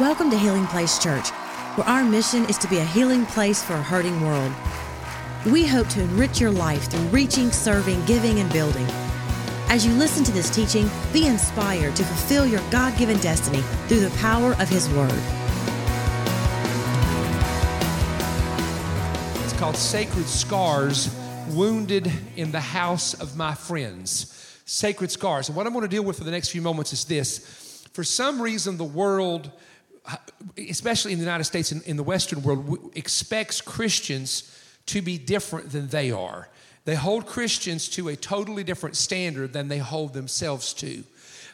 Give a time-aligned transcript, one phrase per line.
[0.00, 1.30] Welcome to Healing Place Church,
[1.74, 4.52] where our mission is to be a healing place for a hurting world.
[5.44, 8.86] We hope to enrich your life through reaching, serving, giving, and building.
[9.68, 14.00] As you listen to this teaching, be inspired to fulfill your God given destiny through
[14.00, 15.12] the power of His Word.
[19.42, 21.12] It's called Sacred Scars
[21.48, 24.37] Wounded in the House of My Friends.
[24.68, 25.48] Sacred Scars.
[25.48, 27.86] And what I'm going to deal with for the next few moments is this.
[27.94, 29.50] For some reason, the world,
[30.58, 34.54] especially in the United States and in the Western world, expects Christians
[34.84, 36.50] to be different than they are.
[36.84, 41.02] They hold Christians to a totally different standard than they hold themselves to.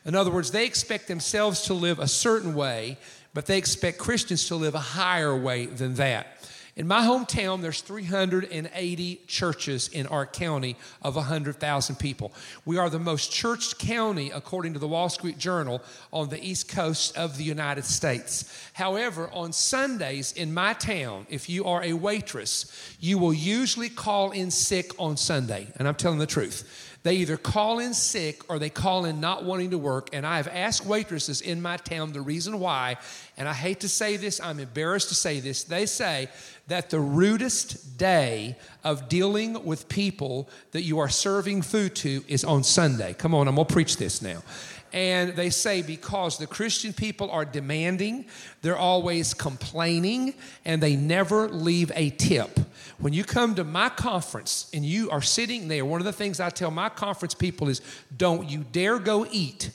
[0.05, 2.99] In other words, they expect themselves to live a certain way,
[3.33, 6.44] but they expect Christians to live a higher way than that.
[6.77, 12.33] In my hometown, there's 380 churches in our county of 100,000 people.
[12.65, 15.81] We are the most churched county, according to the Wall Street Journal,
[16.13, 18.69] on the east coast of the United States.
[18.73, 24.33] However, on Sundays in my town, if you are a waitress, you will usually call
[24.33, 25.69] in sick on Sunday.
[25.77, 26.91] And I'm telling the truth.
[27.05, 30.09] They either call in sick or they call in not wanting to work.
[30.15, 32.97] And I have asked waitresses in my town the reason why.
[33.37, 35.65] And I hate to say this, I'm embarrassed to say this.
[35.65, 36.31] They say
[36.67, 42.45] that the rudest day of dealing with people that you are serving food to is
[42.45, 43.15] on Sunday.
[43.15, 44.43] Come on, I'm gonna preach this now.
[44.93, 48.27] And they say because the Christian people are demanding,
[48.63, 52.61] they're always complaining, and they never leave a tip.
[52.99, 56.39] When you come to my conference and you are sitting there, one of the things
[56.39, 57.83] I tell my conference people is
[58.17, 59.71] don't you dare go eat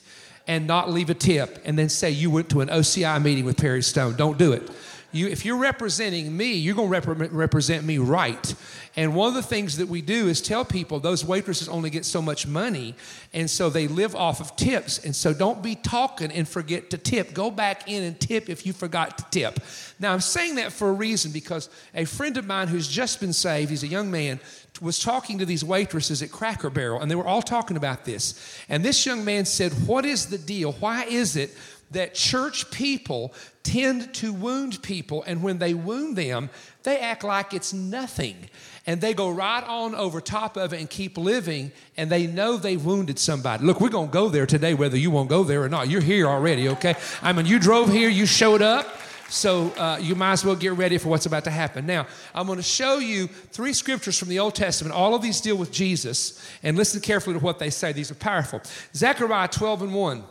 [0.48, 3.58] and not leave a tip and then say you went to an OCI meeting with
[3.58, 4.16] Perry Stone.
[4.16, 4.72] Don't do it.
[5.12, 8.54] You, if you're representing me, you're going to rep- represent me right.
[8.96, 12.06] And one of the things that we do is tell people those waitresses only get
[12.06, 12.96] so much money,
[13.34, 15.04] and so they live off of tips.
[15.04, 17.34] And so don't be talking and forget to tip.
[17.34, 19.60] Go back in and tip if you forgot to tip.
[20.00, 23.34] Now, I'm saying that for a reason because a friend of mine who's just been
[23.34, 24.40] saved, he's a young man,
[24.82, 28.64] was talking to these waitresses at Cracker Barrel, and they were all talking about this.
[28.70, 30.74] And this young man said, What is the deal?
[30.74, 31.56] Why is it
[31.92, 33.34] that church people
[33.64, 36.50] tend to wound people, and when they wound them,
[36.84, 38.50] they act like it's nothing.
[38.86, 42.58] And they go right on over top of it and keep living, and they know
[42.58, 43.66] they've wounded somebody.
[43.66, 45.90] Look, we're gonna go there today, whether you won't go there or not.
[45.90, 46.96] You're here already, okay?
[47.22, 48.88] I mean, you drove here, you showed up.
[49.30, 51.86] So uh, you might as well get ready for what's about to happen.
[51.86, 54.96] Now, I'm going to show you three scriptures from the Old Testament.
[54.96, 57.92] All of these deal with Jesus, and listen carefully to what they say.
[57.92, 58.60] These are powerful.
[58.96, 60.24] Zechariah 12 and 1.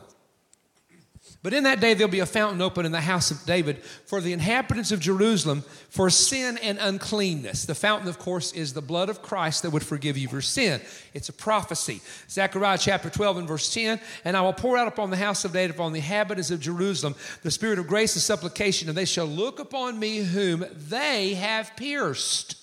[1.41, 4.21] But in that day there'll be a fountain open in the house of David for
[4.21, 7.65] the inhabitants of Jerusalem for sin and uncleanness.
[7.65, 10.81] The fountain, of course, is the blood of Christ that would forgive you for sin.
[11.15, 12.01] It's a prophecy.
[12.29, 15.53] Zechariah chapter 12 and verse 10 And I will pour out upon the house of
[15.53, 19.27] David, upon the inhabitants of Jerusalem, the spirit of grace and supplication, and they shall
[19.27, 22.57] look upon me whom they have pierced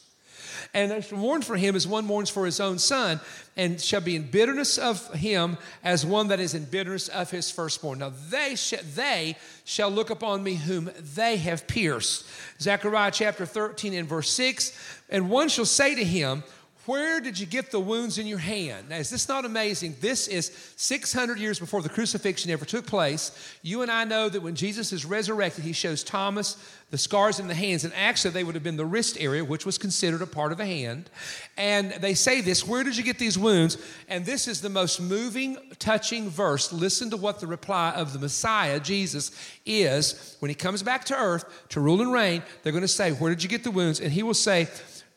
[0.74, 3.20] and shall mourn for him as one mourns for his own son,
[3.58, 7.52] and shall be in bitterness of him as one that is in bitterness of his
[7.52, 8.00] firstborn.
[8.00, 12.26] Now they, sh- they shall look upon me whom they have pierced.
[12.60, 16.44] Zechariah chapter 13 and verse 6 And one shall say to him,
[16.86, 18.90] where did you get the wounds in your hand?
[18.90, 19.96] Now, is this not amazing?
[20.02, 23.32] This is 600 years before the crucifixion ever took place.
[23.62, 26.58] You and I know that when Jesus is resurrected, he shows Thomas
[26.92, 29.66] the scars in the hands, and actually, they would have been the wrist area, which
[29.66, 31.10] was considered a part of the hand.
[31.58, 33.78] And they say this Where did you get these wounds?
[34.08, 36.72] And this is the most moving, touching verse.
[36.72, 39.32] Listen to what the reply of the Messiah, Jesus,
[39.66, 42.44] is when he comes back to earth to rule and reign.
[42.62, 44.00] They're going to say, Where did you get the wounds?
[44.00, 44.68] And he will say,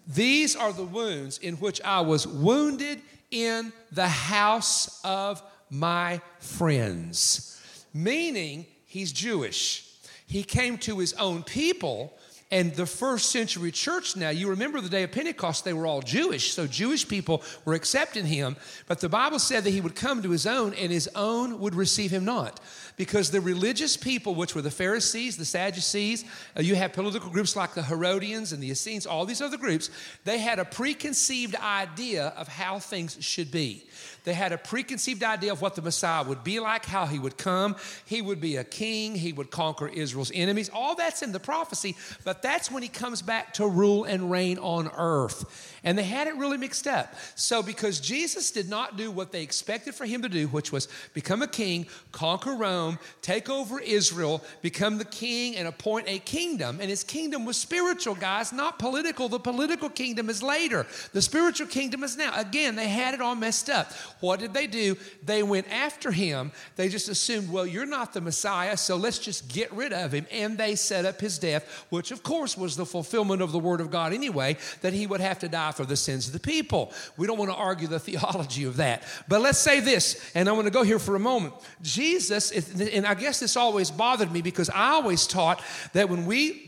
[0.09, 7.61] these are the wounds in which I was wounded in the house of my friends.
[7.93, 9.85] Meaning, he's Jewish.
[10.27, 12.15] He came to his own people,
[12.51, 16.01] and the first century church now, you remember the day of Pentecost, they were all
[16.01, 16.55] Jewish.
[16.55, 18.57] So Jewish people were accepting him.
[18.87, 21.75] But the Bible said that he would come to his own, and his own would
[21.75, 22.61] receive him not
[22.98, 26.24] because the religious people, which were the Pharisees, the Sadducees,
[26.56, 29.89] uh, you have political groups like the Herodians and the Essenes, all these other groups,
[30.24, 33.86] they had a preconceived idea of how things should be.
[34.28, 37.39] They had a preconceived idea of what the Messiah would be like, how he would
[37.39, 37.77] come.
[38.04, 40.69] He would be a king, he would conquer Israel's enemies.
[40.69, 44.59] All that's in the prophecy, but that's when he comes back to rule and reign
[44.59, 45.78] on earth.
[45.83, 47.15] And they had it really mixed up.
[47.36, 50.89] So, because Jesus did not do what they expected for him to do, which was
[51.15, 56.80] become a king, conquer Rome, take over Israel, become the king, and appoint a kingdom.
[56.80, 59.30] And his kingdom was spiritual, guys, not political.
[59.30, 62.39] The political kingdom is later, the spiritual kingdom is now.
[62.39, 63.91] Again, they had it all messed up.
[64.20, 64.97] What did they do?
[65.24, 66.53] They went after him.
[66.76, 70.26] They just assumed, well, you're not the Messiah, so let's just get rid of him.
[70.30, 73.80] And they set up his death, which, of course, was the fulfillment of the word
[73.80, 76.92] of God anyway, that he would have to die for the sins of the people.
[77.16, 79.03] We don't want to argue the theology of that.
[79.28, 81.54] But let's say this, and I want to go here for a moment.
[81.82, 82.50] Jesus,
[82.80, 85.62] and I guess this always bothered me because I always taught
[85.92, 86.67] that when we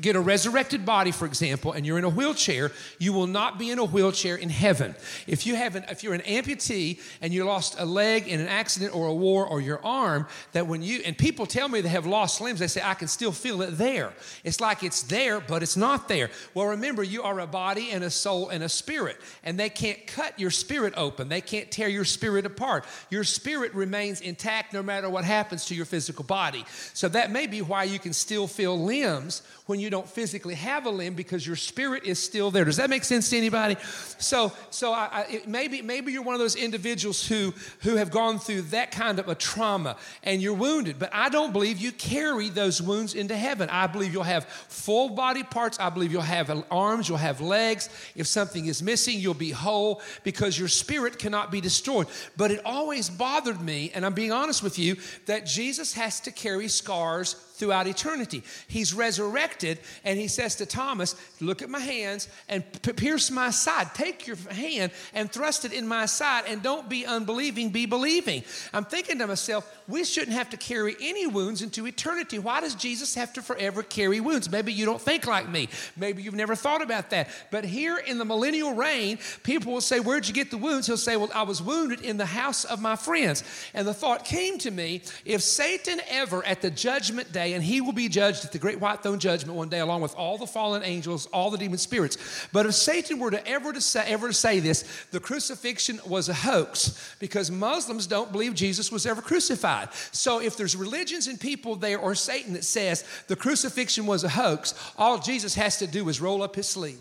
[0.00, 3.70] get a resurrected body for example and you're in a wheelchair you will not be
[3.70, 4.94] in a wheelchair in heaven.
[5.26, 8.48] If you have an if you're an amputee and you lost a leg in an
[8.48, 11.90] accident or a war or your arm that when you and people tell me they
[11.90, 14.12] have lost limbs they say i can still feel it there.
[14.44, 16.30] It's like it's there but it's not there.
[16.54, 20.06] Well remember you are a body and a soul and a spirit and they can't
[20.06, 21.28] cut your spirit open.
[21.28, 22.86] They can't tear your spirit apart.
[23.10, 26.64] Your spirit remains intact no matter what happens to your physical body.
[26.94, 29.42] So that may be why you can still feel limbs
[29.72, 32.66] when you don't physically have a limb because your spirit is still there.
[32.66, 33.76] Does that make sense to anybody?
[34.18, 38.38] So, so I, I, maybe maybe you're one of those individuals who who have gone
[38.38, 40.98] through that kind of a trauma and you're wounded.
[40.98, 43.70] But I don't believe you carry those wounds into heaven.
[43.70, 45.80] I believe you'll have full body parts.
[45.80, 47.08] I believe you'll have arms.
[47.08, 47.88] You'll have legs.
[48.14, 52.08] If something is missing, you'll be whole because your spirit cannot be destroyed.
[52.36, 56.30] But it always bothered me, and I'm being honest with you, that Jesus has to
[56.30, 58.42] carry scars throughout eternity.
[58.66, 62.64] He's resurrected and he says to Thomas, Look at my hands and
[62.96, 63.94] pierce my side.
[63.94, 68.42] Take your hand and thrust it in my side and don't be unbelieving, be believing.
[68.72, 72.40] I'm thinking to myself, we shouldn't have to carry any wounds into eternity.
[72.40, 74.50] Why does Jesus have to forever carry wounds?
[74.50, 75.68] Maybe you don't think like me.
[75.96, 77.28] Maybe you've never thought about that.
[77.52, 80.88] But here in the millennial reign, people will say, Where'd you get the wounds?
[80.88, 83.44] He'll say, Well, I was wounded in the house of my friends.
[83.72, 87.80] And the thought came to me if Satan ever at the judgment day, and he
[87.80, 90.46] will be judged at the great white throne judgment one day, along with all the
[90.46, 92.46] fallen angels, all the demon spirits.
[92.52, 96.28] But if Satan were to ever to say, ever to say this, the crucifixion was
[96.28, 99.88] a hoax because Muslims don't believe Jesus was ever crucified.
[100.12, 104.28] So if there's religions and people there or Satan that says the crucifixion was a
[104.28, 107.00] hoax, all Jesus has to do is roll up his sleeve.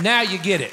[0.00, 0.72] Now you get it.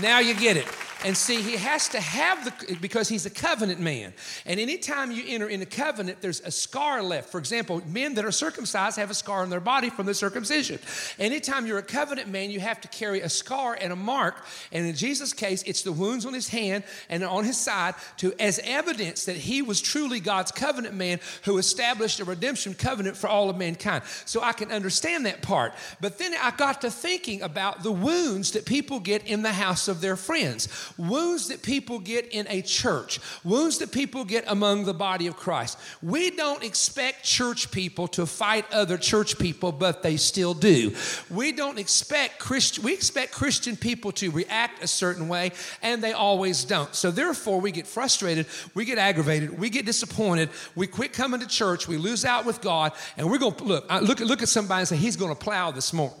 [0.00, 0.66] Now you get it.
[1.02, 4.12] And see, he has to have the, because he's a covenant man.
[4.44, 7.30] And anytime you enter in a covenant, there's a scar left.
[7.30, 10.78] For example, men that are circumcised have a scar on their body from the circumcision.
[11.18, 14.44] Anytime you're a covenant man, you have to carry a scar and a mark.
[14.72, 18.34] And in Jesus' case, it's the wounds on his hand and on his side to
[18.38, 23.28] as evidence that he was truly God's covenant man who established a redemption covenant for
[23.28, 24.04] all of mankind.
[24.26, 25.72] So I can understand that part.
[26.00, 29.88] But then I got to thinking about the wounds that people get in the house
[29.88, 34.84] of their friends wounds that people get in a church, wounds that people get among
[34.84, 35.78] the body of Christ.
[36.02, 40.94] We don't expect church people to fight other church people, but they still do.
[41.30, 45.52] We don't expect Christian, we expect Christian people to react a certain way,
[45.82, 46.94] and they always don't.
[46.94, 51.46] So therefore, we get frustrated, we get aggravated, we get disappointed, we quit coming to
[51.46, 54.88] church, we lose out with God, and we're to look, look, look at somebody and
[54.88, 56.16] say, He's to plow this morning.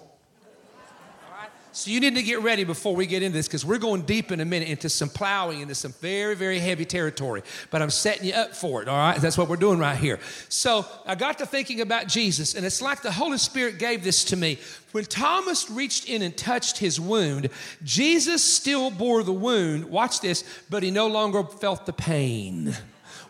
[1.72, 4.32] So you need to get ready before we get into this because we're going deep
[4.32, 7.42] in a minute into some plowing into some very, very heavy territory.
[7.70, 9.20] But I'm setting you up for it, all right?
[9.20, 10.18] That's what we're doing right here.
[10.48, 14.24] So I got to thinking about Jesus, and it's like the Holy Spirit gave this
[14.24, 14.58] to me.
[14.92, 17.50] When Thomas reached in and touched his wound,
[17.84, 19.84] Jesus still bore the wound.
[19.84, 22.76] Watch this, but he no longer felt the pain.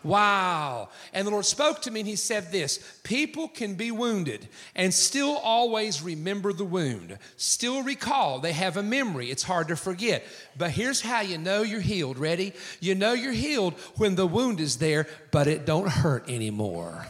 [0.02, 0.88] Wow.
[1.12, 4.92] And the Lord spoke to me and He said this People can be wounded and
[4.92, 8.38] still always remember the wound, still recall.
[8.38, 9.30] They have a memory.
[9.30, 10.24] It's hard to forget.
[10.56, 12.18] But here's how you know you're healed.
[12.18, 12.52] Ready?
[12.80, 17.06] You know you're healed when the wound is there, but it don't hurt anymore.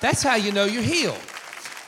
[0.00, 1.18] That's how you know you're healed.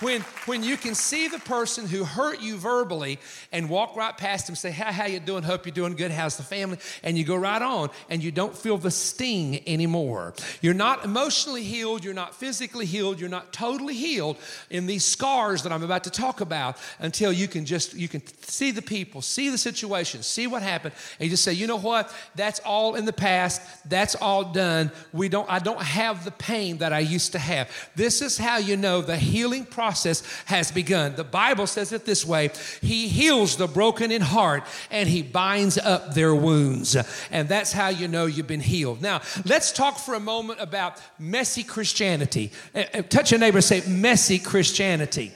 [0.00, 3.18] When, when you can see the person who hurt you verbally
[3.52, 5.42] and walk right past them, say, Hi, how you doing?
[5.42, 6.10] Hope you're doing good.
[6.10, 6.78] How's the family?
[7.02, 10.34] And you go right on and you don't feel the sting anymore.
[10.60, 12.04] You're not emotionally healed.
[12.04, 13.20] You're not physically healed.
[13.20, 14.36] You're not totally healed
[14.70, 18.22] in these scars that I'm about to talk about until you can just, you can
[18.42, 21.78] see the people, see the situation, see what happened, and you just say, you know
[21.78, 22.12] what?
[22.34, 23.62] That's all in the past.
[23.88, 24.90] That's all done.
[25.12, 27.70] We don't, I don't have the pain that I used to have.
[27.96, 31.14] This is how you know the healing process has begun.
[31.14, 35.78] The Bible says it this way He heals the broken in heart and He binds
[35.78, 36.96] up their wounds.
[37.30, 39.02] And that's how you know you've been healed.
[39.02, 42.52] Now, let's talk for a moment about messy Christianity.
[42.74, 45.32] Uh, uh, touch your neighbor and say, messy Christianity.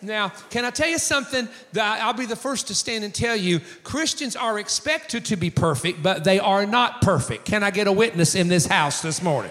[0.00, 3.34] Now, can I tell you something that I'll be the first to stand and tell
[3.34, 3.60] you?
[3.82, 7.44] Christians are expected to be perfect, but they are not perfect.
[7.44, 9.50] Can I get a witness in this house this morning?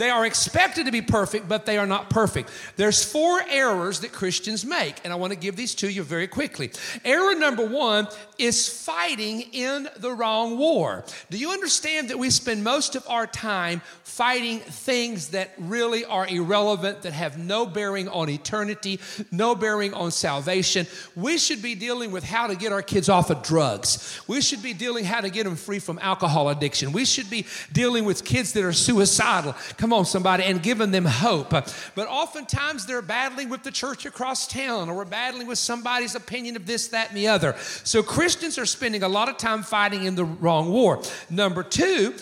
[0.00, 2.48] They are expected to be perfect, but they are not perfect.
[2.76, 6.26] There's four errors that Christians make, and I want to give these to you very
[6.26, 6.70] quickly.
[7.04, 11.04] Error number one is fighting in the wrong war.
[11.28, 16.26] Do you understand that we spend most of our time fighting things that really are
[16.26, 20.86] irrelevant, that have no bearing on eternity, no bearing on salvation?
[21.14, 24.18] We should be dealing with how to get our kids off of drugs.
[24.26, 26.92] We should be dealing how to get them free from alcohol addiction.
[26.92, 29.54] We should be dealing with kids that are suicidal.
[29.76, 31.50] Come Come on, somebody, and giving them hope.
[31.50, 36.54] But oftentimes they're battling with the church across town or we're battling with somebody's opinion
[36.54, 37.56] of this, that, and the other.
[37.82, 41.02] So Christians are spending a lot of time fighting in the wrong war.
[41.28, 42.14] Number two,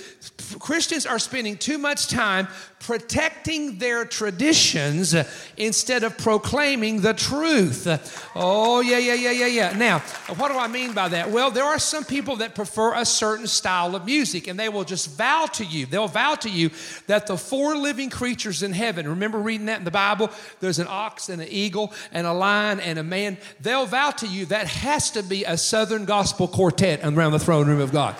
[0.58, 2.48] Christians are spending too much time
[2.80, 5.14] protecting their traditions
[5.56, 7.86] instead of proclaiming the truth.
[8.34, 9.76] Oh, yeah, yeah, yeah, yeah, yeah.
[9.76, 9.98] Now,
[10.36, 11.30] what do I mean by that?
[11.30, 14.84] Well, there are some people that prefer a certain style of music, and they will
[14.84, 16.70] just vow to you, they'll vow to you
[17.06, 20.30] that the four living creatures in heaven, remember reading that in the Bible?
[20.60, 23.38] There's an ox and an eagle and a lion and a man.
[23.60, 27.66] They'll vow to you that has to be a Southern gospel quartet around the throne
[27.66, 28.16] room of God.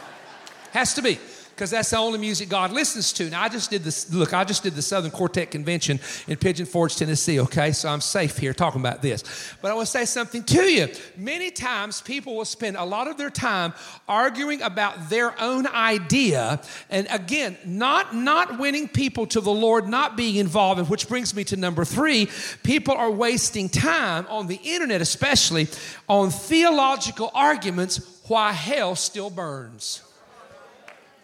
[0.73, 1.19] Has to be
[1.59, 3.29] because that's the only music God listens to.
[3.29, 5.99] Now, I just did this, look, I just did the Southern Quartet Convention
[6.29, 7.73] in Pigeon Forge, Tennessee, okay?
[7.73, 9.25] So I'm safe here talking about this.
[9.61, 10.87] But I want to say something to you.
[11.17, 13.75] Many times people will spend a lot of their time
[14.07, 16.63] arguing about their own idea.
[16.91, 21.35] And again, not, not winning people to the Lord, not being involved, and which brings
[21.35, 22.29] me to number three.
[22.63, 25.67] People are wasting time on the internet, especially
[26.09, 30.05] on theological arguments why hell still burns.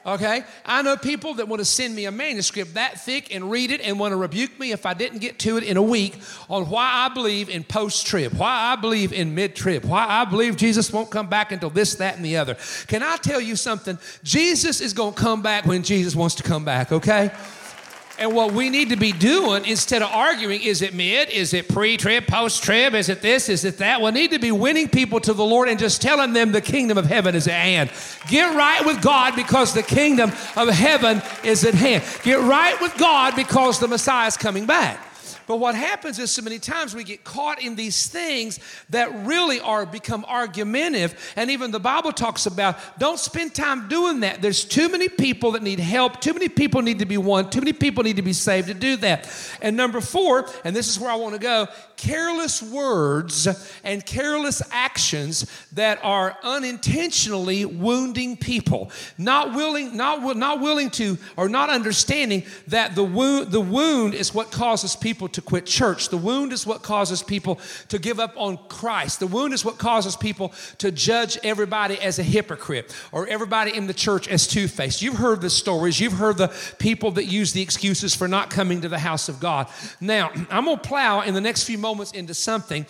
[0.06, 0.44] Okay?
[0.66, 3.80] I know people that want to send me a manuscript that thick and read it
[3.80, 6.18] and want to rebuke me if I didn't get to it in a week
[6.50, 10.24] on why I believe in post trib, why I believe in mid trib, why I
[10.24, 12.56] believe Jesus won't come back until this, that, and the other.
[12.86, 13.98] Can I tell you something?
[14.22, 17.30] Jesus is going to come back when Jesus wants to come back, okay?
[18.18, 21.30] And what we need to be doing instead of arguing, is it mid?
[21.30, 22.94] Is it pre trib, post trib?
[22.94, 23.48] Is it this?
[23.48, 24.00] Is it that?
[24.00, 26.96] We need to be winning people to the Lord and just telling them the kingdom
[26.96, 27.90] of heaven is at hand.
[28.28, 32.04] Get right with God because the kingdom of heaven is at hand.
[32.22, 35.13] Get right with God because the Messiah is coming back.
[35.46, 38.58] But what happens is so many times we get caught in these things
[38.90, 41.32] that really are become argumentative.
[41.36, 44.40] And even the Bible talks about don't spend time doing that.
[44.40, 46.20] There's too many people that need help.
[46.20, 47.50] Too many people need to be won.
[47.50, 49.30] Too many people need to be saved to do that.
[49.60, 53.48] And number four, and this is where I want to go, careless words
[53.84, 58.90] and careless actions that are unintentionally wounding people.
[59.18, 64.34] Not willing, not, not willing to, or not understanding that the wound, the wound is
[64.34, 66.08] what causes people to quit church.
[66.08, 69.20] The wound is what causes people to give up on Christ.
[69.20, 73.86] The wound is what causes people to judge everybody as a hypocrite or everybody in
[73.86, 75.02] the church as two faced.
[75.02, 78.80] You've heard the stories, you've heard the people that use the excuses for not coming
[78.80, 79.68] to the house of God.
[80.00, 82.86] Now, I'm going to plow in the next few moments into something,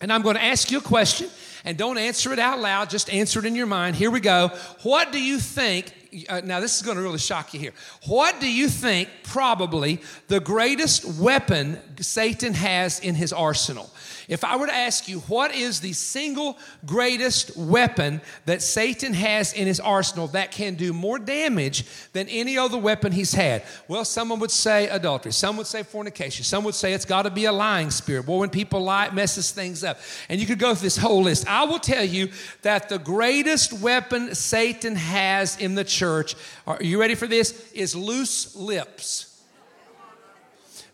[0.00, 1.28] and I'm going to ask you a question,
[1.64, 3.96] and don't answer it out loud, just answer it in your mind.
[3.96, 4.48] Here we go.
[4.82, 5.92] What do you think
[6.28, 7.72] uh, now this is going to really shock you here.
[8.06, 13.90] What do you think probably the greatest weapon Satan has in his arsenal?
[14.32, 19.52] If I were to ask you, what is the single greatest weapon that Satan has
[19.52, 21.84] in his arsenal that can do more damage
[22.14, 23.62] than any other weapon he's had?
[23.88, 25.32] Well, someone would say adultery.
[25.32, 26.44] Some would say fornication.
[26.44, 28.26] Some would say it's got to be a lying spirit.
[28.26, 30.00] Well, when people lie, it messes things up.
[30.30, 31.46] And you could go through this whole list.
[31.46, 32.30] I will tell you
[32.62, 36.36] that the greatest weapon Satan has in the church
[36.66, 37.70] are you ready for this?
[37.74, 39.28] Is loose lips.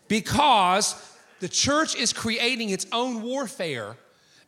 [0.09, 1.08] Because
[1.39, 3.95] the church is creating its own warfare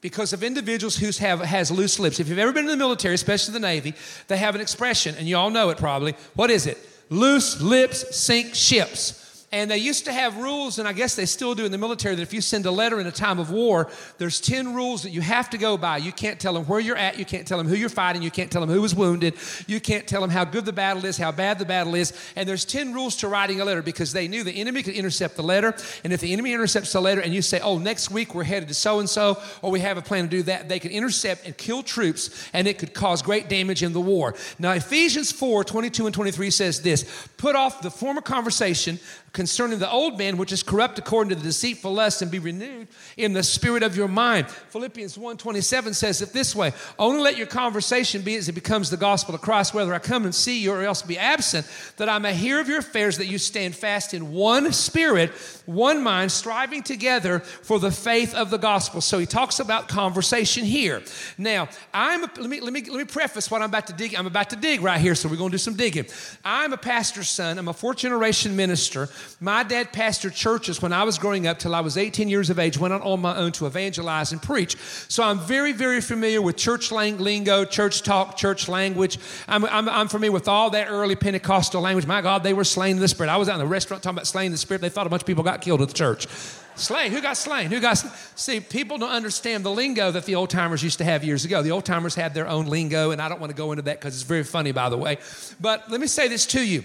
[0.02, 2.20] because of individuals who have has loose lips.
[2.20, 3.94] If you've ever been in the military, especially the Navy,
[4.28, 6.16] they have an expression, and you all know it probably.
[6.36, 6.78] What is it?
[7.10, 9.18] Loose lips sink ships.
[9.54, 12.16] And they used to have rules, and I guess they still do in the military,
[12.16, 15.10] that if you send a letter in a time of war, there's 10 rules that
[15.10, 15.98] you have to go by.
[15.98, 18.32] You can't tell them where you're at, you can't tell them who you're fighting, you
[18.32, 19.34] can't tell them who was wounded,
[19.68, 22.14] you can't tell them how good the battle is, how bad the battle is.
[22.38, 25.36] And there's 10 rules to writing a letter because they knew the enemy could intercept
[25.36, 25.76] the letter.
[26.06, 28.70] And if the enemy intercepts the letter and you say, oh, next week we're headed
[28.70, 31.46] to so and so, or we have a plan to do that, they could intercept
[31.46, 34.34] and kill troops, and it could cause great damage in the war.
[34.60, 38.98] Now, Ephesians 4 22 and 23 says this put off the former conversation
[39.34, 42.88] concerning the old man, which is corrupt according to the deceitful lust, and be renewed
[43.16, 44.50] in the spirit of your mind.
[44.50, 48.98] Philippians 1.27 says it this way, only let your conversation be as it becomes the
[48.98, 52.20] gospel of Christ, whether I come and see you or else be absent, that I
[52.20, 55.32] may hear of your affairs, that you stand fast in one spirit,
[55.66, 59.00] one mind, striving together for the faith of the gospel.
[59.02, 61.02] So he talks about conversation here.
[61.38, 64.16] Now, I'm a, let me let me let me preface what I'm about to dig.
[64.16, 66.06] I'm about to dig right here, so we're going to do some digging.
[66.44, 67.58] I'm a pastor's son.
[67.58, 69.10] I'm a fourth generation minister.
[69.40, 72.60] My dad pastored churches when I was growing up till I was 18 years of
[72.60, 72.78] age.
[72.78, 74.78] Went out on my own to evangelize and preach.
[75.08, 79.18] So I'm very very familiar with church lingo, church talk, church language.
[79.48, 82.06] I'm, I'm, I'm familiar with all that early Pentecostal language.
[82.06, 83.30] My God, they were slain in the spirit.
[83.30, 84.82] I was out in the restaurant talking about slain the spirit.
[84.82, 86.28] They thought a bunch of people got killed at the church.
[86.76, 87.12] Slain.
[87.12, 87.70] Who got slain?
[87.70, 88.14] Who got slain?
[88.36, 91.62] See, people don't understand the lingo that the old timers used to have years ago.
[91.62, 94.00] The old timers had their own lingo, and I don't want to go into that
[94.00, 95.18] because it's very funny, by the way.
[95.60, 96.84] But let me say this to you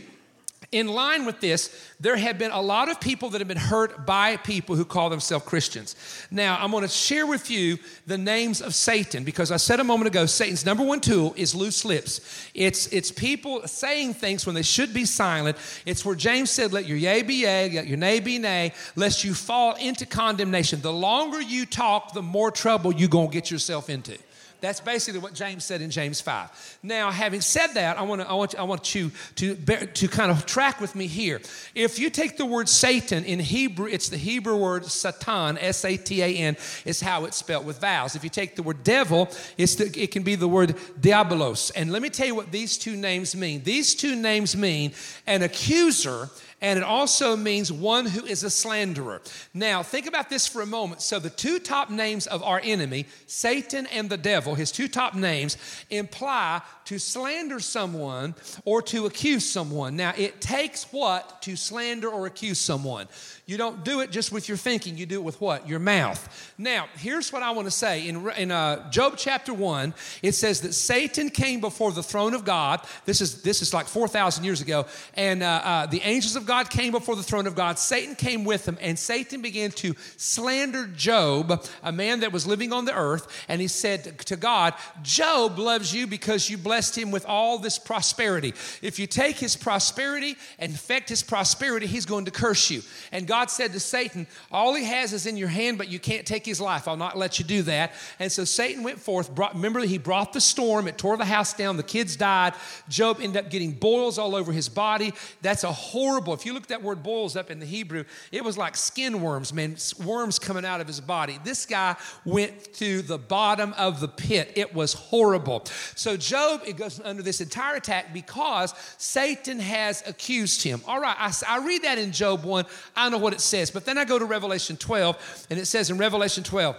[0.77, 4.07] in line with this, there have been a lot of people that have been hurt
[4.07, 5.97] by people who call themselves Christians.
[6.31, 9.85] Now, I'm going to share with you the names of Satan because I said a
[9.85, 12.49] moment ago, Satan's number one tool is loose lips.
[12.55, 15.57] It's, it's people saying things when they should be silent.
[15.87, 19.25] It's where James said, Let your yea be yea, let your nay be nay, lest
[19.25, 20.81] you fall into condemnation.
[20.81, 24.19] The longer you talk, the more trouble you're going to get yourself into.
[24.67, 26.79] That's basically what James said in James 5.
[26.83, 30.09] Now, having said that, I want, to, I want, I want you to, bear, to
[30.09, 31.41] kind of track with me here.
[31.77, 35.97] If you take the word Satan in Hebrew, it's the Hebrew word Satan, S A
[35.97, 38.17] T A N, is how it's spelled with vowels.
[38.17, 40.71] If you take the word devil, it's the, it can be the word
[41.01, 41.71] diabolos.
[41.77, 43.63] And let me tell you what these two names mean.
[43.63, 44.95] These two names mean
[45.29, 46.29] an accuser
[46.61, 49.21] and it also means one who is a slanderer.
[49.53, 51.03] Now, think about this for a moment.
[51.03, 55.15] So, the two top names of our enemy, Satan and the devil, his two top
[55.15, 55.59] names,
[55.91, 58.35] imply to slander someone
[58.65, 59.97] or to accuse someone.
[59.97, 63.09] Now, it takes what to slander or accuse someone?
[63.49, 65.69] You don't do it just with your thinking, you do it with what?
[65.69, 66.53] Your mouth.
[66.59, 68.09] Now, here's what I want to say.
[68.09, 72.45] In, in uh, Job chapter 1, it says that Satan came before the throne of
[72.45, 72.81] God.
[73.05, 74.87] This is, this is like 4,000 years ago.
[75.15, 77.79] And uh, uh, the angels of God came before the throne of God.
[77.79, 82.73] Satan came with them, and Satan began to slander Job, a man that was living
[82.73, 83.45] on the earth.
[83.49, 87.79] And he said to God, Job loves you because you blessed him with all this
[87.79, 88.55] prosperity.
[88.83, 92.83] If you take his prosperity and affect his prosperity, he's going to curse you.
[93.13, 95.99] And God God said to Satan, All he has is in your hand, but you
[95.99, 96.89] can't take his life.
[96.89, 97.93] I'll not let you do that.
[98.19, 99.35] And so Satan went forth.
[99.35, 100.89] Brought, remember, he brought the storm.
[100.89, 101.77] It tore the house down.
[101.77, 102.55] The kids died.
[102.89, 105.13] Job ended up getting boils all over his body.
[105.43, 108.43] That's a horrible, if you look at that word boils up in the Hebrew, it
[108.43, 111.39] was like skin worms, man, worms coming out of his body.
[111.45, 111.95] This guy
[112.25, 114.53] went to the bottom of the pit.
[114.57, 115.67] It was horrible.
[115.95, 120.81] So Job, it goes under this entire attack because Satan has accused him.
[120.87, 122.65] All right, I, I read that in Job 1.
[122.97, 123.73] I know what it says.
[123.73, 126.77] But then I go to Revelation 12, and it says in Revelation 12,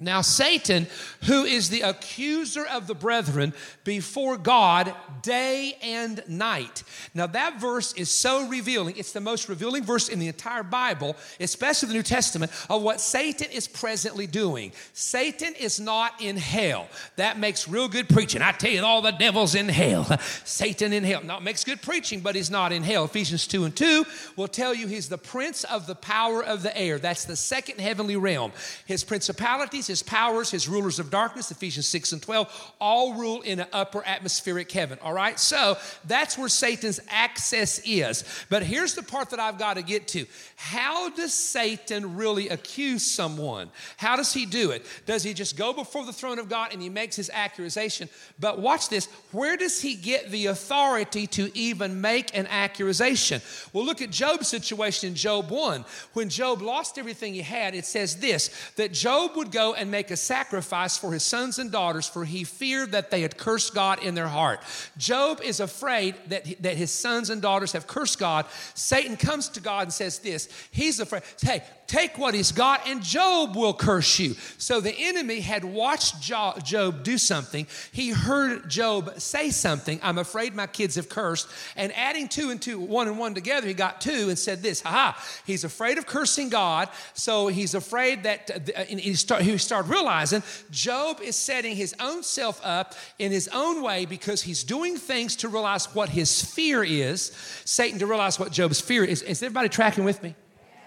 [0.00, 0.88] now, Satan,
[1.26, 3.54] who is the accuser of the brethren
[3.84, 6.82] before God day and night.
[7.14, 8.96] Now, that verse is so revealing.
[8.96, 13.00] It's the most revealing verse in the entire Bible, especially the New Testament, of what
[13.00, 14.72] Satan is presently doing.
[14.94, 16.88] Satan is not in hell.
[17.14, 18.42] That makes real good preaching.
[18.42, 20.04] I tell you, all the devil's in hell.
[20.44, 21.22] Satan in hell.
[21.22, 23.04] Now, it makes good preaching, but he's not in hell.
[23.04, 24.04] Ephesians 2 and 2
[24.34, 26.98] will tell you he's the prince of the power of the air.
[26.98, 28.50] That's the second heavenly realm.
[28.86, 33.60] His principalities his powers, his rulers of darkness, Ephesians 6 and 12, all rule in
[33.60, 34.98] an upper atmospheric heaven.
[35.02, 35.38] All right?
[35.38, 38.24] So that's where Satan's access is.
[38.48, 40.26] But here's the part that I've got to get to.
[40.56, 43.70] How does Satan really accuse someone?
[43.96, 44.86] How does he do it?
[45.06, 48.08] Does he just go before the throne of God and he makes his accusation?
[48.38, 49.06] But watch this.
[49.32, 53.40] Where does he get the authority to even make an accusation?
[53.72, 55.84] Well, look at Job's situation in Job 1.
[56.14, 60.10] When Job lost everything he had, it says this that Job would go and make
[60.10, 64.02] a sacrifice for his sons and daughters, for he feared that they had cursed God
[64.02, 64.60] in their heart.
[64.96, 68.46] Job is afraid that, that his sons and daughters have cursed God.
[68.74, 73.02] Satan comes to God and says this He's afraid, hey, take what he's got, and
[73.02, 74.34] Job will curse you.
[74.58, 77.66] So the enemy had watched Job do something.
[77.92, 80.00] He heard Job say something.
[80.02, 81.48] I'm afraid my kids have cursed.
[81.76, 84.80] And adding two and two, one and one together, he got two and said this,
[84.80, 85.22] ha!
[85.46, 86.88] He's afraid of cursing God.
[87.14, 92.22] So he's afraid that, uh, he, start, he started realizing Job is setting his own
[92.22, 96.82] self up in his own way because he's doing things to realize what his fear
[96.82, 97.32] is.
[97.64, 99.22] Satan to realize what Job's fear is.
[99.22, 100.34] Is everybody tracking with me?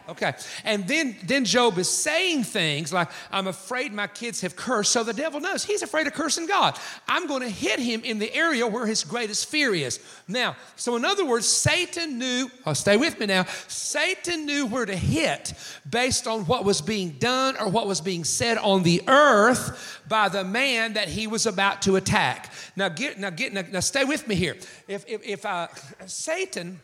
[0.09, 0.33] Okay.
[0.63, 4.91] And then, then Job is saying things like, I'm afraid my kids have cursed.
[4.91, 6.79] So the devil knows he's afraid of cursing God.
[7.07, 9.99] I'm going to hit him in the area where his greatest fear is.
[10.27, 13.45] Now, so in other words, Satan knew, oh, stay with me now.
[13.67, 15.53] Satan knew where to hit
[15.89, 20.29] based on what was being done or what was being said on the earth by
[20.29, 22.53] the man that he was about to attack.
[22.77, 24.55] Now, get, now, get, now, now stay with me here.
[24.87, 25.67] If, if, if uh,
[26.05, 26.79] Satan,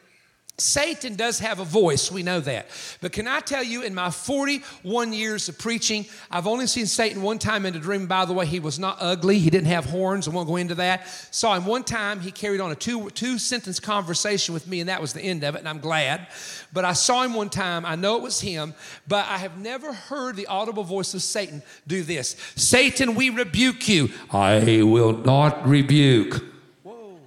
[0.59, 2.67] Satan does have a voice, we know that.
[3.01, 7.23] But can I tell you, in my 41 years of preaching, I've only seen Satan
[7.23, 8.05] one time in a dream.
[8.05, 10.27] By the way, he was not ugly, he didn't have horns.
[10.27, 11.07] I won't go into that.
[11.31, 14.89] Saw him one time, he carried on a two, two sentence conversation with me, and
[14.89, 16.27] that was the end of it, and I'm glad.
[16.71, 18.75] But I saw him one time, I know it was him,
[19.07, 23.89] but I have never heard the audible voice of Satan do this Satan, we rebuke
[23.89, 24.11] you.
[24.29, 26.43] I will not rebuke.
[26.83, 27.17] Whoa.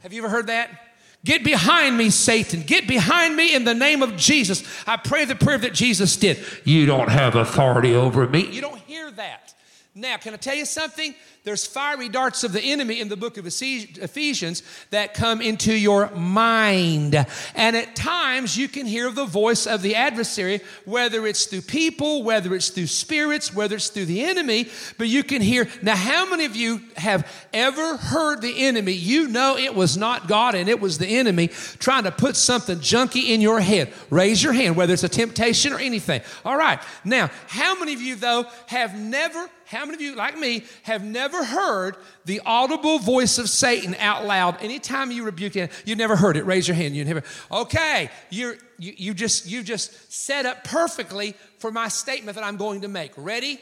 [0.00, 0.87] Have you ever heard that?
[1.28, 2.62] Get behind me, Satan.
[2.62, 4.64] Get behind me in the name of Jesus.
[4.86, 6.42] I pray the prayer that Jesus did.
[6.64, 8.46] You don't have authority over me.
[8.50, 9.52] You don't hear that.
[9.98, 11.12] Now, can I tell you something?
[11.42, 16.10] There's fiery darts of the enemy in the book of Ephesians that come into your
[16.10, 17.26] mind.
[17.56, 22.22] And at times you can hear the voice of the adversary, whether it's through people,
[22.22, 25.66] whether it's through spirits, whether it's through the enemy, but you can hear.
[25.82, 28.92] Now, how many of you have ever heard the enemy?
[28.92, 32.78] You know it was not God and it was the enemy trying to put something
[32.78, 33.92] junky in your head.
[34.10, 36.20] Raise your hand, whether it's a temptation or anything.
[36.44, 36.78] All right.
[37.04, 41.04] Now, how many of you, though, have never how many of you, like me, have
[41.04, 44.62] never heard the audible voice of Satan out loud?
[44.62, 46.46] Anytime you rebuke him, you never heard it.
[46.46, 46.96] Raise your hand.
[46.96, 47.22] You never.
[47.52, 52.56] Okay, you're, you you just you just set up perfectly for my statement that I'm
[52.56, 53.12] going to make.
[53.18, 53.60] Ready?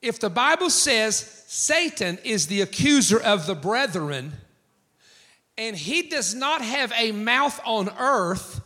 [0.00, 4.32] If the Bible says Satan is the accuser of the brethren,
[5.58, 8.62] and he does not have a mouth on earth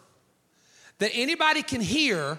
[0.99, 2.39] that anybody can hear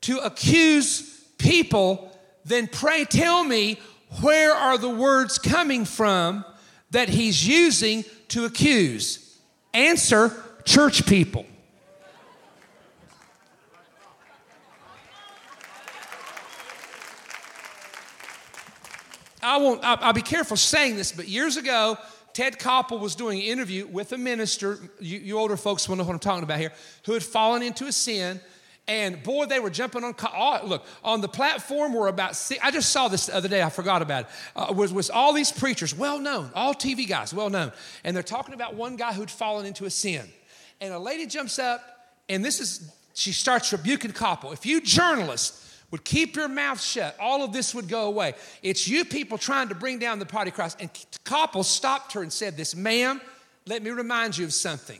[0.00, 1.02] to accuse
[1.36, 2.09] people
[2.44, 3.78] then pray tell me
[4.20, 6.44] where are the words coming from
[6.90, 9.38] that he's using to accuse?
[9.72, 10.32] Answer
[10.64, 11.46] church people.
[19.42, 21.96] I won't, I'll, be careful saying this, but years ago,
[22.34, 26.04] Ted Koppel was doing an interview with a minister, you, you older folks will know
[26.04, 26.72] what I'm talking about here,
[27.06, 28.40] who had fallen into a sin
[28.90, 30.16] and boy, they were jumping on.
[30.34, 32.60] Oh, look, on the platform were about six.
[32.60, 33.62] I just saw this the other day.
[33.62, 34.30] I forgot about it.
[34.56, 37.70] Uh, was, was all these preachers, well known, all TV guys, well known.
[38.02, 40.28] And they're talking about one guy who'd fallen into a sin.
[40.80, 41.80] And a lady jumps up,
[42.28, 44.52] and this is, she starts rebuking Koppel.
[44.52, 48.34] If you journalists would keep your mouth shut, all of this would go away.
[48.60, 50.74] It's you people trying to bring down the party cross.
[50.80, 50.92] And
[51.24, 53.20] Koppel stopped her and said this, ma'am,
[53.66, 54.98] let me remind you of something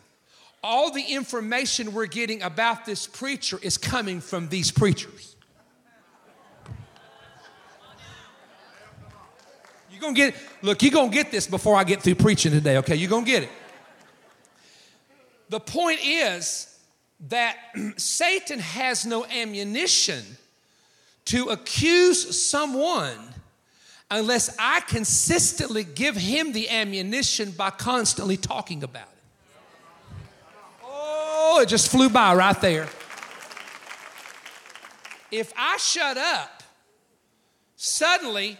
[0.63, 5.37] all the information we're getting about this preacher is coming from these preachers.
[9.91, 12.97] You're gonna get, look, you're gonna get this before I get through preaching today, okay?
[12.97, 13.51] You're gonna get it.
[15.51, 16.79] The point is
[17.29, 17.57] that
[17.97, 20.25] Satan has no ammunition
[21.27, 23.19] to accuse someone
[24.11, 29.10] unless I consistently give him the ammunition by constantly talking about.
[31.43, 32.87] Oh, it just flew by right there.
[35.31, 36.63] If I shut up,
[37.77, 38.59] suddenly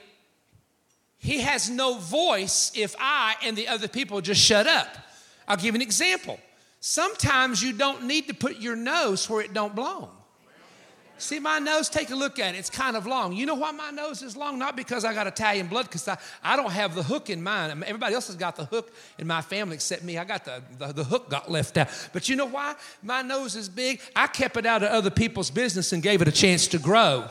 [1.19, 4.89] he has no voice if I and the other people just shut up.
[5.47, 6.41] I'll give an example.
[6.81, 10.17] Sometimes you don't need to put your nose where it don't belong.
[11.21, 11.91] See my nose?
[11.91, 12.59] Take a look at it.
[12.59, 13.35] It's kind of long.
[13.35, 14.59] You know why my nose is long?
[14.59, 17.71] Not because I got Italian blood, because I, I don't have the hook in mine.
[17.71, 20.17] Everybody else has got the hook in my family except me.
[20.17, 21.89] I got the, the, the hook got left out.
[22.15, 22.75] But you know why?
[23.03, 24.01] My nose is big.
[24.17, 27.29] I kept it out of other people's business and gave it a chance to grow.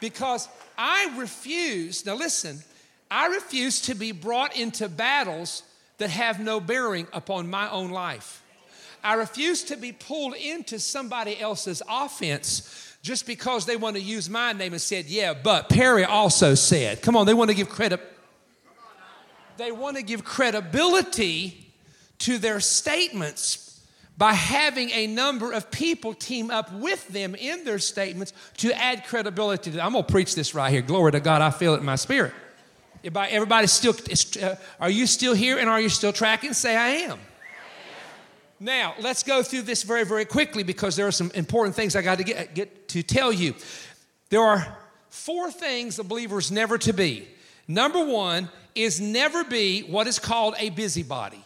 [0.00, 2.60] because I refuse, now listen,
[3.10, 5.64] I refuse to be brought into battles
[5.98, 8.42] that have no bearing upon my own life.
[9.02, 14.28] I refuse to be pulled into somebody else's offense just because they want to use
[14.28, 17.00] my name and said, yeah, but Perry also said.
[17.00, 18.00] Come on, they want to give credit.
[19.56, 21.72] They want to give credibility
[22.20, 23.66] to their statements
[24.18, 29.06] by having a number of people team up with them in their statements to add
[29.06, 29.80] credibility.
[29.80, 30.82] I'm going to preach this right here.
[30.82, 32.34] Glory to God, I feel it in my spirit.
[33.02, 33.94] Everybody still,
[34.42, 36.52] uh, are you still here and are you still tracking?
[36.52, 37.18] Say, I am.
[38.62, 42.02] Now, let's go through this very, very quickly because there are some important things I
[42.02, 43.54] got to get, get to tell you.
[44.28, 44.76] There are
[45.08, 47.26] four things a believer is never to be.
[47.66, 51.42] Number one is never be what is called a busybody.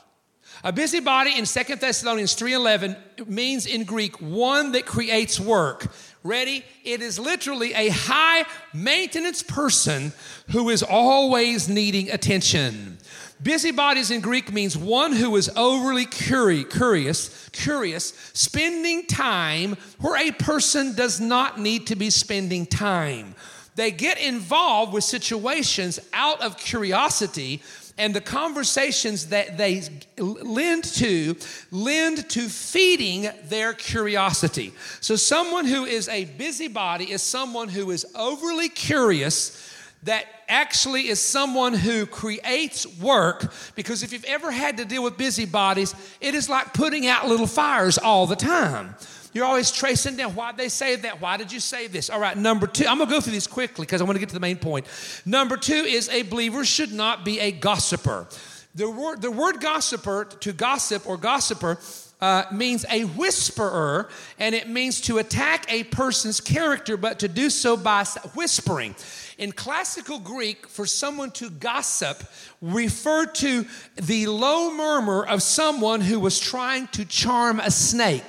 [0.64, 2.96] A busybody in Second Thessalonians 3:11
[3.28, 5.92] means in Greek one that creates work.
[6.22, 6.64] Ready?
[6.84, 10.12] It is literally a high maintenance person
[10.52, 12.98] who is always needing attention.
[13.44, 20.94] Busybodies in Greek means one who is overly curious, curious, spending time where a person
[20.94, 23.34] does not need to be spending time.
[23.76, 27.60] They get involved with situations out of curiosity
[27.98, 29.82] and the conversations that they
[30.18, 31.36] lend to
[31.70, 34.72] lend to feeding their curiosity.
[35.00, 39.63] So, someone who is a busybody is someone who is overly curious.
[40.04, 45.16] That actually is someone who creates work because if you've ever had to deal with
[45.16, 48.94] busybodies, it is like putting out little fires all the time.
[49.32, 51.20] You're always tracing down why they say that.
[51.20, 52.08] Why did you say this?
[52.08, 54.28] All right, number two, I'm gonna go through these quickly because I want to get
[54.28, 54.86] to the main point.
[55.26, 58.28] Number two is a believer should not be a gossiper.
[58.76, 61.78] The word, the word gossiper, to gossip or gossiper,
[62.20, 67.50] uh, means a whisperer, and it means to attack a person's character, but to do
[67.50, 68.94] so by whispering.
[69.36, 72.22] In classical Greek, for someone to gossip
[72.62, 73.66] referred to
[73.96, 78.22] the low murmur of someone who was trying to charm a snake.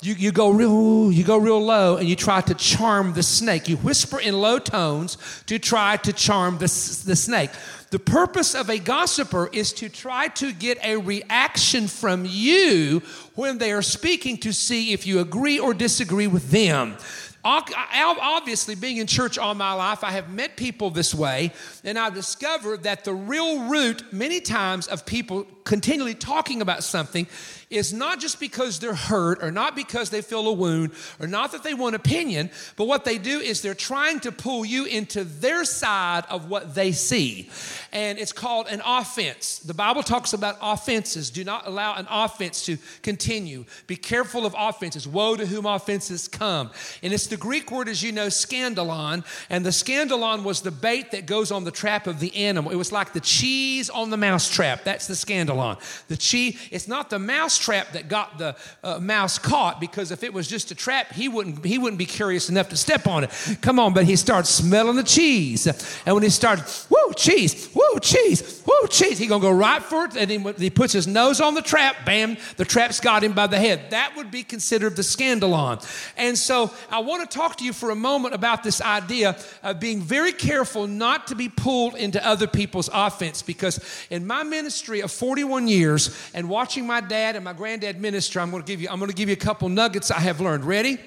[0.00, 3.68] You, you go real you go real low and you try to charm the snake.
[3.68, 6.66] You whisper in low tones to try to charm the,
[7.06, 7.50] the snake.
[7.90, 13.02] The purpose of a gossiper is to try to get a reaction from you
[13.34, 16.96] when they are speaking to see if you agree or disagree with them.
[17.44, 21.52] Obviously, being in church all my life, I have met people this way,
[21.84, 27.26] and I've discovered that the real root, many times, of people continually talking about something
[27.70, 31.52] is not just because they're hurt or not because they feel a wound or not
[31.52, 35.24] that they want opinion, but what they do is they're trying to pull you into
[35.24, 37.48] their side of what they see.
[37.92, 39.58] And it's called an offense.
[39.60, 41.30] The Bible talks about offenses.
[41.30, 43.64] Do not allow an offense to continue.
[43.86, 45.08] Be careful of offenses.
[45.08, 46.70] Woe to whom offenses come.
[47.02, 49.24] And it's the Greek word, as you know, scandalon.
[49.48, 52.70] And the scandalon was the bait that goes on the trap of the animal.
[52.70, 54.84] It was like the cheese on the mouse trap.
[54.84, 55.53] That's the scandalon.
[55.60, 55.76] On
[56.08, 60.22] the cheese, it's not the mouse trap that got the uh, mouse caught because if
[60.22, 63.24] it was just a trap, he wouldn't, he wouldn't be curious enough to step on
[63.24, 63.30] it.
[63.60, 65.66] Come on, but he starts smelling the cheese.
[66.06, 70.06] And when he starts, whoa, cheese, whoa, cheese, whoa, cheese, he gonna go right for
[70.06, 70.16] it.
[70.16, 73.46] And he, he puts his nose on the trap, bam, the trap's got him by
[73.46, 73.90] the head.
[73.90, 75.84] That would be considered the scandalon.
[76.16, 79.80] And so I want to talk to you for a moment about this idea of
[79.80, 85.00] being very careful not to be pulled into other people's offense because in my ministry
[85.00, 85.10] of
[85.44, 88.88] 41 years and watching my dad and my granddad minister, I'm going to give you,
[88.90, 90.64] I'm going to give you a couple nuggets I have learned.
[90.64, 90.98] Ready?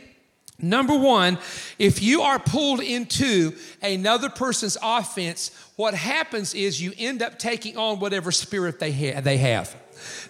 [0.59, 1.39] Number one,
[1.79, 7.77] if you are pulled into another person's offense, what happens is you end up taking
[7.77, 9.75] on whatever spirit they, ha- they have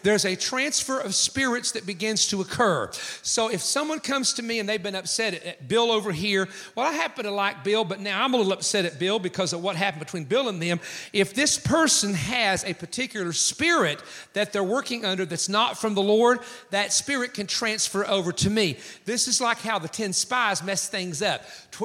[0.04, 2.90] there's a transfer of spirits that begins to occur.
[3.22, 6.48] So if someone comes to me and they've been upset at, at, Bill over here,
[6.76, 9.54] well, I happen to like Bill, but now I'm a little upset at Bill because
[9.54, 10.80] of what happened between Bill and them.
[11.14, 14.02] If this person has a particular spirit
[14.34, 18.50] that they're working under that's not from the Lord, that spirit can transfer over to
[18.50, 18.78] me.
[19.06, 21.42] This is like how the 10 spies messed things up.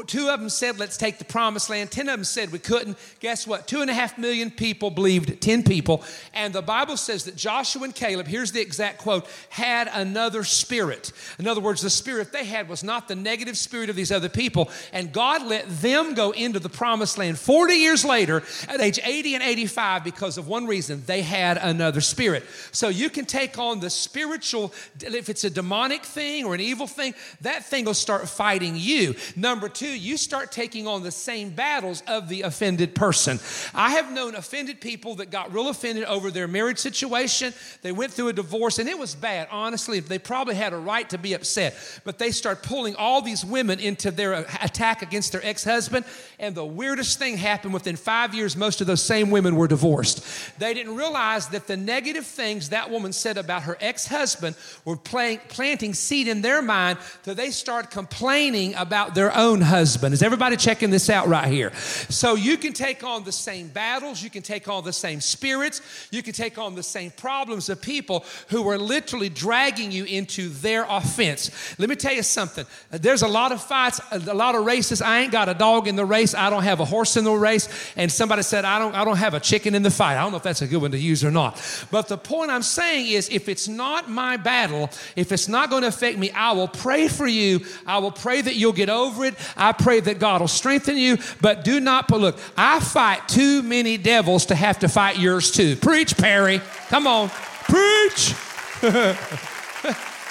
[0.07, 1.91] Two of them said, let's take the promised land.
[1.91, 2.97] Ten of them said we couldn't.
[3.21, 3.69] Guess what?
[3.69, 6.03] Two and a half million people believed 10 people.
[6.33, 11.13] And the Bible says that Joshua and Caleb, here's the exact quote, had another spirit.
[11.39, 14.29] In other words, the spirit they had was not the negative spirit of these other
[14.29, 14.71] people.
[14.93, 19.35] And God let them go into the promised land 40 years later at age 80
[19.35, 22.45] and 85 because of one reason they had another spirit.
[22.71, 26.87] So you can take on the spiritual, if it's a demonic thing or an evil
[26.87, 29.15] thing, that thing will start fighting you.
[29.37, 33.39] Number two, you start taking on the same battles of the offended person.
[33.75, 37.53] I have known offended people that got real offended over their marriage situation.
[37.81, 39.49] They went through a divorce and it was bad.
[39.51, 43.45] Honestly, they probably had a right to be upset, but they start pulling all these
[43.45, 46.05] women into their attack against their ex husband.
[46.39, 50.25] And the weirdest thing happened within five years, most of those same women were divorced.
[50.59, 54.97] They didn't realize that the negative things that woman said about her ex husband were
[54.97, 60.15] playing, planting seed in their mind that they start complaining about their own husband.
[60.15, 61.73] Is everybody checking this out right here?
[62.09, 65.81] So you can take on the same battles, you can take on the same spirits,
[66.11, 70.49] you can take on the same problems of people who are literally dragging you into
[70.49, 71.51] their offense.
[71.79, 72.65] Let me tell you something.
[72.91, 75.03] There's a lot of fights, a lot of races.
[75.03, 76.35] I ain't got a dog in the race.
[76.35, 77.69] I don't have a horse in the race.
[77.97, 80.17] And somebody said, I don't, I don't have a chicken in the fight.
[80.17, 81.61] I don't know if that's a good one to use or not.
[81.91, 85.83] But the point I'm saying is if it's not my battle, if it's not going
[85.83, 87.61] to affect me, I will pray for you.
[87.87, 89.35] I will pray that you'll get over it.
[89.57, 93.97] I pray that God will strengthen you, but do not look, I fight too many
[93.97, 95.77] devils to have to fight yours too.
[95.77, 96.61] Preach, Perry.
[96.89, 97.31] Come on.
[97.73, 98.35] Preach.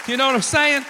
[0.07, 0.85] you know what I'm saying?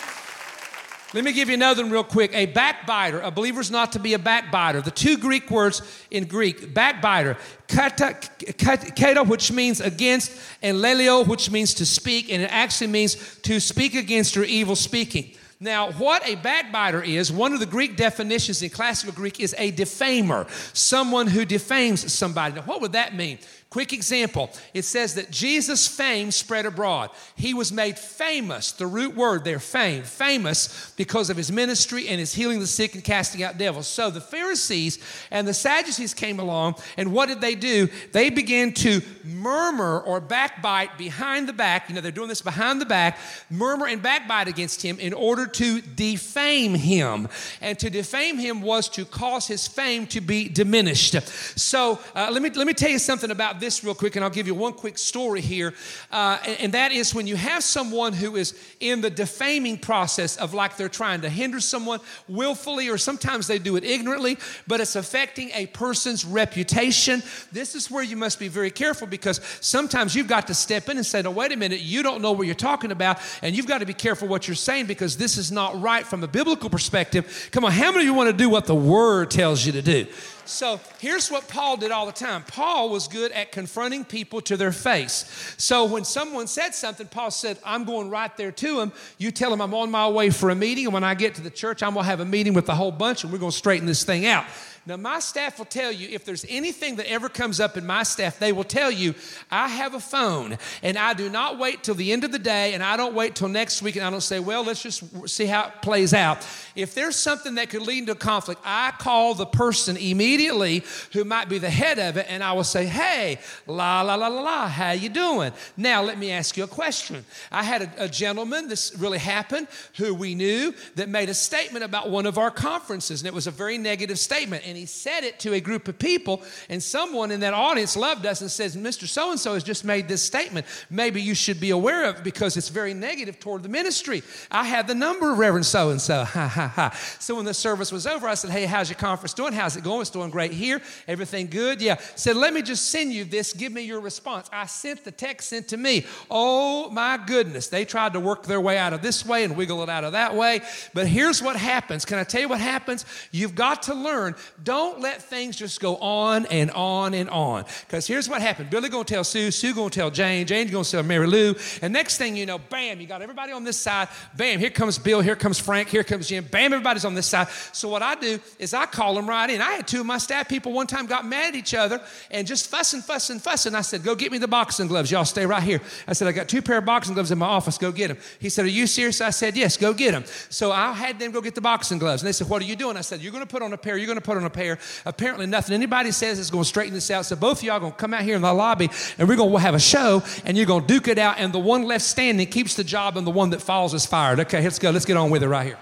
[1.13, 2.31] Let me give you another one real quick.
[2.33, 3.21] A backbiter.
[3.21, 4.81] A believer is not to be a backbiter.
[4.81, 7.37] The two Greek words in Greek, backbiter,
[7.69, 8.17] kata,
[8.57, 13.61] kata, which means against, and lelio, which means to speak, and it actually means to
[13.61, 15.31] speak against or evil speaking.
[15.61, 19.71] Now, what a backbiter is, one of the Greek definitions in classical Greek is a
[19.71, 22.55] defamer, someone who defames somebody.
[22.55, 23.37] Now, what would that mean?
[23.71, 27.09] Quick example it says that Jesus' fame spread abroad.
[27.37, 32.19] He was made famous, the root word there, fame, famous because of his ministry and
[32.19, 33.87] his healing the sick and casting out devils.
[33.87, 34.99] So the Pharisees
[35.31, 37.87] and the Sadducees came along, and what did they do?
[38.11, 41.87] They began to murmur or backbite behind the back.
[41.87, 45.47] You know, they're doing this behind the back, murmur and backbite against him in order
[45.47, 47.29] to defame him.
[47.61, 51.15] And to defame him was to cause his fame to be diminished.
[51.57, 54.31] So uh, let, me, let me tell you something about this real quick, and I'll
[54.31, 55.73] give you one quick story here.
[56.11, 60.35] Uh, and, and that is when you have someone who is in the defaming process
[60.35, 64.81] of like they're trying to hinder someone willfully, or sometimes they do it ignorantly, but
[64.81, 67.23] it's affecting a person's reputation.
[67.53, 70.97] This is where you must be very careful because sometimes you've got to step in
[70.97, 73.67] and say, No, wait a minute, you don't know what you're talking about, and you've
[73.67, 76.69] got to be careful what you're saying because this is not right from a biblical
[76.69, 77.49] perspective.
[77.51, 79.81] Come on, how many of you want to do what the word tells you to
[79.81, 80.07] do?
[80.45, 82.43] So here's what Paul did all the time.
[82.43, 85.55] Paul was good at confronting people to their face.
[85.57, 88.91] So when someone said something, Paul said, I'm going right there to him.
[89.17, 91.41] You tell him I'm on my way for a meeting, and when I get to
[91.41, 93.51] the church, I'm going to have a meeting with the whole bunch, and we're going
[93.51, 94.45] to straighten this thing out.
[94.87, 98.01] Now, my staff will tell you if there's anything that ever comes up in my
[98.01, 99.13] staff, they will tell you,
[99.51, 102.73] I have a phone and I do not wait till the end of the day
[102.73, 105.45] and I don't wait till next week and I don't say, well, let's just see
[105.45, 106.47] how it plays out.
[106.75, 111.25] If there's something that could lead into a conflict, I call the person immediately who
[111.25, 114.41] might be the head of it and I will say, hey, la, la, la, la,
[114.41, 115.51] la, how you doing?
[115.77, 117.23] Now, let me ask you a question.
[117.51, 119.67] I had a, a gentleman, this really happened,
[119.97, 123.45] who we knew that made a statement about one of our conferences and it was
[123.45, 127.29] a very negative statement and he said it to a group of people, and someone
[127.29, 129.05] in that audience loved us and says, Mr.
[129.07, 130.65] So and so has just made this statement.
[130.89, 134.23] Maybe you should be aware of it because it's very negative toward the ministry.
[134.49, 136.23] I had the number of Reverend so and so.
[136.23, 136.97] Ha ha ha.
[137.19, 139.53] So when the service was over, I said, Hey, how's your conference doing?
[139.53, 140.01] How's it going?
[140.01, 140.81] It's doing great here.
[141.07, 141.81] Everything good?
[141.81, 141.97] Yeah.
[142.15, 143.51] Said, Let me just send you this.
[143.51, 144.49] Give me your response.
[144.53, 146.05] I sent the text sent to me.
[146.29, 147.67] Oh my goodness.
[147.67, 150.13] They tried to work their way out of this way and wiggle it out of
[150.13, 150.61] that way.
[150.93, 152.05] But here's what happens.
[152.05, 153.05] Can I tell you what happens?
[153.31, 157.65] You've got to learn don't let things just go on and on and on.
[157.87, 158.69] Because here's what happened.
[158.69, 162.17] Billy gonna tell Sue, Sue gonna tell Jane, Jane's gonna tell Mary Lou, and next
[162.17, 164.07] thing you know, bam, you got everybody on this side.
[164.35, 166.45] Bam, here comes Bill, here comes Frank, here comes Jim.
[166.49, 167.47] Bam, everybody's on this side.
[167.71, 169.61] So what I do is I call them right in.
[169.61, 172.45] I had two of my staff people one time got mad at each other and
[172.45, 173.75] just fussing, fussing, fussing.
[173.75, 175.11] I said, go get me the boxing gloves.
[175.11, 175.81] Y'all stay right here.
[176.07, 177.77] I said, I got two pair of boxing gloves in my office.
[177.77, 178.17] Go get them.
[178.39, 179.21] He said, are you serious?
[179.21, 180.23] I said, yes, go get them.
[180.49, 182.21] So I had them go get the boxing gloves.
[182.21, 182.97] And they said, what are you doing?
[182.97, 184.77] I said, you're gonna put on a pair, you're gonna put on a pair.
[185.05, 187.25] Apparently nothing anybody says is going to straighten this out.
[187.25, 189.51] So both of y'all going to come out here in the lobby and we're going
[189.51, 191.35] to have a show and you're going to duke it out.
[191.37, 194.39] And the one left standing keeps the job and the one that falls is fired.
[194.41, 194.91] Okay, let's go.
[194.91, 195.79] Let's get on with it right here.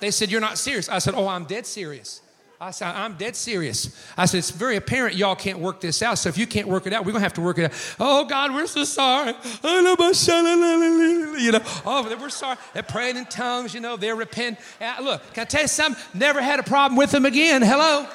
[0.00, 0.88] They said, You're not serious.
[0.88, 2.20] I said, Oh, I'm dead serious.
[2.64, 3.94] I said, I'm dead serious.
[4.16, 6.16] I said, it's very apparent y'all can't work this out.
[6.16, 7.96] So if you can't work it out, we're going to have to work it out.
[8.00, 9.34] Oh, God, we're so sorry.
[9.62, 12.56] You know, oh, we're sorry.
[12.72, 14.64] They're praying in tongues, you know, they're repenting.
[14.80, 16.02] Uh, look, can I tell you something?
[16.14, 17.60] Never had a problem with them again.
[17.60, 18.06] Hello?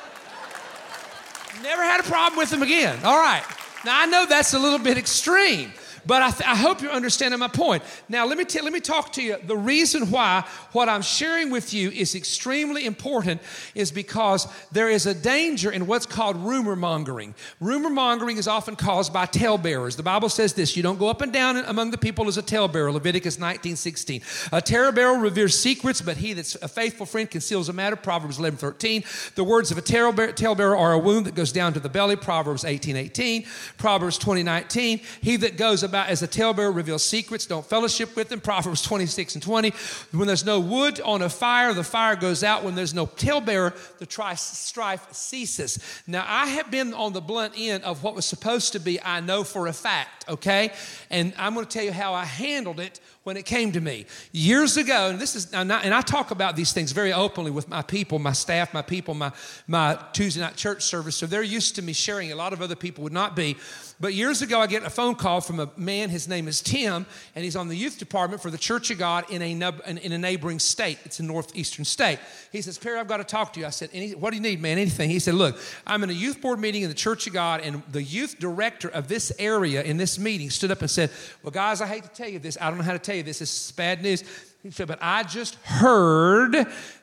[1.62, 2.98] Never had a problem with them again.
[3.04, 3.44] All right.
[3.86, 5.74] Now, I know that's a little bit extreme.
[6.10, 7.84] But I, th- I hope you're understanding my point.
[8.10, 9.38] Now, let me, t- let me talk to you.
[9.46, 13.42] The reason why what I'm sharing with you is extremely important
[13.76, 17.36] is because there is a danger in what's called rumor mongering.
[17.60, 19.98] Rumor mongering is often caused by talebearers.
[19.98, 22.42] The Bible says this you don't go up and down among the people as a
[22.42, 24.24] talebearer, Leviticus 19 16.
[24.52, 28.58] A talebearer reveres secrets, but he that's a faithful friend conceals a matter, Proverbs 11
[28.58, 29.04] 13.
[29.36, 32.66] The words of a talebearer are a wound that goes down to the belly, Proverbs
[32.66, 33.46] 18 18.
[33.78, 35.02] Proverbs 20 19.
[35.22, 37.46] He that goes about about as a talebearer reveals secrets.
[37.46, 38.40] Don't fellowship with them.
[38.40, 39.74] Proverbs 26 and 20.
[40.12, 42.64] When there's no wood on a fire, the fire goes out.
[42.64, 45.80] When there's no talebearer, the tri- strife ceases.
[46.08, 49.20] Now, I have been on the blunt end of what was supposed to be, I
[49.20, 50.72] know for a fact, okay?
[51.10, 54.06] And I'm going to tell you how I handled it when it came to me.
[54.32, 57.82] Years ago, and this is, and I talk about these things very openly with my
[57.82, 59.32] people, my staff, my people, my,
[59.68, 61.16] my Tuesday night church service.
[61.16, 62.32] So they're used to me sharing.
[62.32, 63.58] A lot of other people would not be.
[64.02, 66.10] But years ago, I get a phone call from a man.
[66.10, 69.30] His name is Tim, and he's on the youth department for the Church of God
[69.30, 71.00] in a, in a neighboring state.
[71.04, 72.20] It's a northeastern state.
[72.54, 73.66] He says, Perry, I've got to talk to you.
[73.66, 74.78] I said, What do you need, man?
[74.78, 75.10] Anything.
[75.10, 77.84] He said, Look, I'm in a youth board meeting in the Church of God, and
[77.92, 81.12] the youth director of this area in this meeting stood up and said,
[81.44, 82.58] Well, guys, I hate to tell you this.
[82.62, 83.40] I don't know how to tell you this.
[83.40, 84.24] This is bad news.
[84.62, 86.52] He said, But I just heard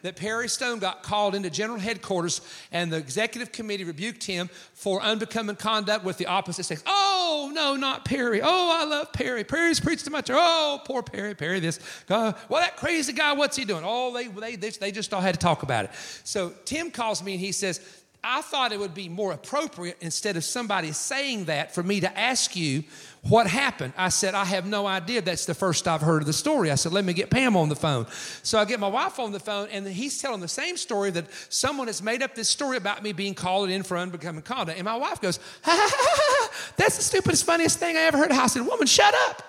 [0.02, 5.00] that Perry Stone got called into general headquarters and the executive committee rebuked him for
[5.00, 6.82] unbecoming conduct with the opposite sex.
[6.86, 8.42] Oh, no, not Perry.
[8.42, 9.42] Oh, I love Perry.
[9.42, 10.36] Perry's preached to my church.
[10.38, 11.34] Oh, poor Perry.
[11.34, 11.80] Perry, this.
[12.10, 13.84] Uh, well, that crazy guy, what's he doing?
[13.86, 15.92] Oh, they, they, they, they just all had to talk about it.
[16.24, 17.80] So Tim calls me and he says,
[18.28, 22.18] I thought it would be more appropriate instead of somebody saying that for me to
[22.18, 22.82] ask you
[23.22, 23.92] what happened.
[23.96, 25.22] I said, I have no idea.
[25.22, 26.72] That's the first I've heard of the story.
[26.72, 28.06] I said, let me get Pam on the phone.
[28.42, 31.26] So I get my wife on the phone, and he's telling the same story that
[31.50, 34.76] someone has made up this story about me being called in for unbecoming conduct.
[34.76, 38.18] And my wife goes, ha, ha, ha, ha, that's the stupidest, funniest thing I ever
[38.18, 38.32] heard.
[38.32, 39.42] I said, woman, shut up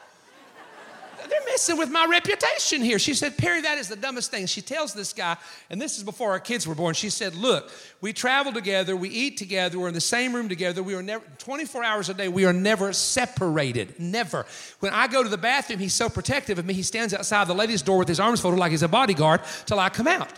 [1.29, 2.99] they're messing with my reputation here.
[2.99, 4.45] She said, Perry, that is the dumbest thing.
[4.45, 5.37] She tells this guy,
[5.69, 6.93] and this is before our kids were born.
[6.93, 7.71] She said, Look,
[8.01, 10.83] we travel together, we eat together, we're in the same room together.
[10.83, 13.99] We are never, 24 hours a day, we are never separated.
[13.99, 14.45] Never.
[14.79, 17.55] When I go to the bathroom, he's so protective of me, he stands outside the
[17.55, 20.31] ladies' door with his arms folded like he's a bodyguard till I come out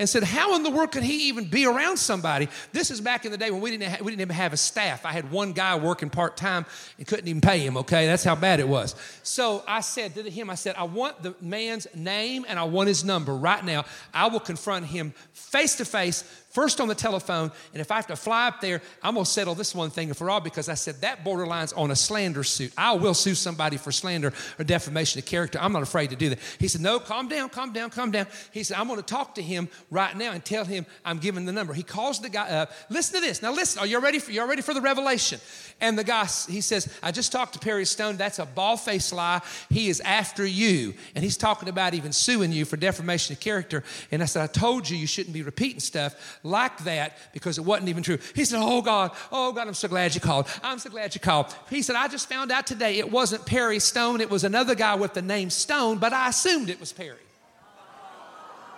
[0.00, 2.48] and said, How in the world could he even be around somebody?
[2.72, 5.04] This is back in the day when we didn't, we didn't even have a staff.
[5.04, 6.64] I had one guy working part time
[6.96, 8.06] and couldn't even pay him, okay?
[8.06, 8.96] That's how bad it was.
[9.22, 12.88] So I said to him, I said, I want the man's name and I want
[12.88, 13.84] his number right now.
[14.14, 18.06] I will confront him face to face first on the telephone, and if I have
[18.08, 21.00] to fly up there, I'm gonna settle this one thing for all because I said
[21.00, 22.72] that borderline's on a slander suit.
[22.76, 25.58] I will sue somebody for slander or defamation of character.
[25.60, 26.38] I'm not afraid to do that.
[26.58, 28.26] He said, No, calm down, calm down, calm down.
[28.52, 31.52] He said, I'm gonna talk to him right now and tell him I'm giving the
[31.52, 31.72] number.
[31.72, 32.72] He calls the guy up.
[32.90, 33.42] Listen to this.
[33.42, 35.40] Now listen, are you ready for you ready for the revelation?
[35.80, 38.16] And the guy, he says, I just talked to Perry Stone.
[38.16, 39.40] That's a ball-faced lie.
[39.70, 40.94] He is after you.
[41.14, 43.82] And he's talking about even suing you for defamation of character.
[44.10, 47.64] And I said, I told you you shouldn't be repeating stuff like that because it
[47.64, 48.18] wasn't even true.
[48.34, 50.48] He said, Oh God, oh God, I'm so glad you called.
[50.62, 51.54] I'm so glad you called.
[51.68, 54.94] He said, I just found out today it wasn't Perry Stone, it was another guy
[54.94, 57.16] with the name Stone, but I assumed it was Perry.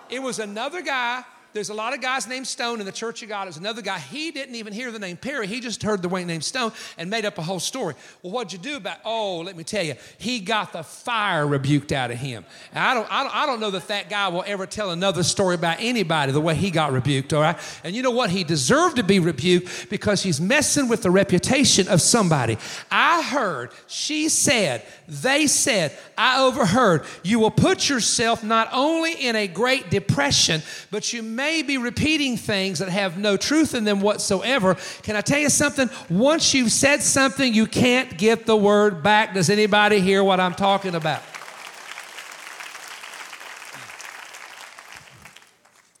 [0.09, 1.23] It was another guy
[1.53, 3.45] there's a lot of guys named Stone in the Church of God.
[3.45, 5.47] There's another guy, he didn't even hear the name Perry.
[5.47, 7.95] He just heard the name Stone and made up a whole story.
[8.21, 8.97] Well, what'd you do about?
[9.05, 12.45] Oh, let me tell you, he got the fire rebuked out of him.
[12.73, 15.55] I don't, I don't, I don't know that that guy will ever tell another story
[15.55, 17.57] about anybody the way he got rebuked, all right?
[17.83, 18.29] And you know what?
[18.29, 22.57] He deserved to be rebuked because he's messing with the reputation of somebody.
[22.89, 29.35] I heard, she said, they said, I overheard, you will put yourself not only in
[29.35, 33.83] a great depression, but you may may be repeating things that have no truth in
[33.83, 34.77] them whatsoever.
[35.01, 35.89] Can I tell you something?
[36.09, 39.33] Once you've said something, you can't get the word back.
[39.33, 41.21] Does anybody hear what I'm talking about?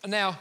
[0.07, 0.39] Now,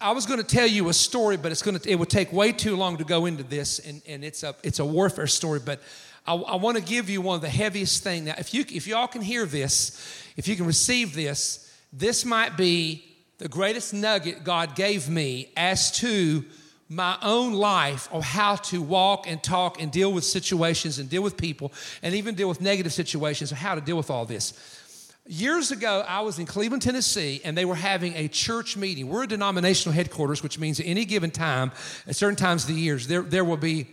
[0.00, 2.32] I was going to tell you a story, but it's going to, it would take
[2.32, 5.58] way too long to go into this, and, and it's, a, it's a warfare story.
[5.58, 5.80] But
[6.24, 8.26] I, I want to give you one of the heaviest things.
[8.26, 10.00] Now, if, you, if y'all can hear this,
[10.36, 13.09] if you can receive this, this might be
[13.40, 16.44] the greatest nugget God gave me as to
[16.90, 21.22] my own life of how to walk and talk and deal with situations and deal
[21.22, 21.72] with people
[22.02, 25.14] and even deal with negative situations of how to deal with all this.
[25.26, 29.08] Years ago, I was in Cleveland, Tennessee, and they were having a church meeting.
[29.08, 31.72] We're a denominational headquarters, which means at any given time,
[32.06, 33.86] at certain times of the years, there, there will be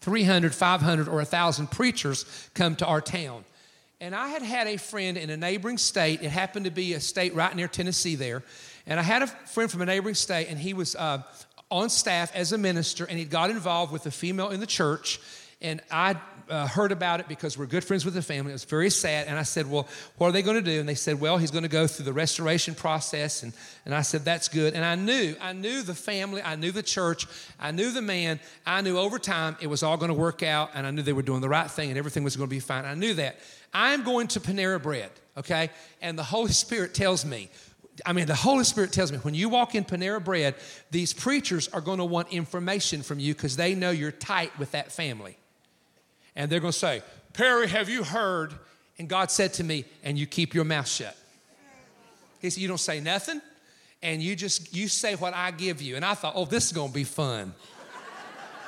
[0.00, 2.24] 300, 500, or 1,000 preachers
[2.54, 3.44] come to our town.
[4.00, 6.22] And I had had a friend in a neighboring state.
[6.22, 8.42] It happened to be a state right near Tennessee there.
[8.86, 11.22] And I had a friend from a neighboring state, and he was uh,
[11.70, 15.20] on staff as a minister, and he got involved with a female in the church.
[15.62, 16.16] And I
[16.50, 18.50] uh, heard about it because we're good friends with the family.
[18.50, 19.28] It was very sad.
[19.28, 19.86] And I said, Well,
[20.18, 20.80] what are they going to do?
[20.80, 23.42] And they said, Well, he's going to go through the restoration process.
[23.42, 23.52] And,
[23.84, 24.74] and I said, That's good.
[24.74, 27.26] And I knew, I knew the family, I knew the church,
[27.58, 30.70] I knew the man, I knew over time it was all going to work out.
[30.74, 32.60] And I knew they were doing the right thing and everything was going to be
[32.60, 32.84] fine.
[32.84, 33.38] I knew that.
[33.72, 35.70] I'm going to Panera Bread, okay?
[36.02, 37.48] And the Holy Spirit tells me,
[38.06, 40.54] I mean, the Holy Spirit tells me when you walk in Panera Bread,
[40.90, 44.72] these preachers are going to want information from you because they know you're tight with
[44.72, 45.36] that family.
[46.36, 48.54] And they're going to say, Perry, have you heard?
[48.98, 51.16] And God said to me, and you keep your mouth shut.
[52.40, 53.40] He said, You don't say nothing,
[54.02, 55.96] and you just you say what I give you.
[55.96, 57.54] And I thought, oh, this is gonna be fun.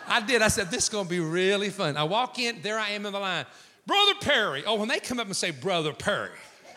[0.06, 0.42] I did.
[0.42, 1.96] I said, this is gonna be really fun.
[1.96, 3.46] I walk in, there I am in the line.
[3.86, 4.64] Brother Perry.
[4.66, 6.30] Oh, when they come up and say, Brother Perry,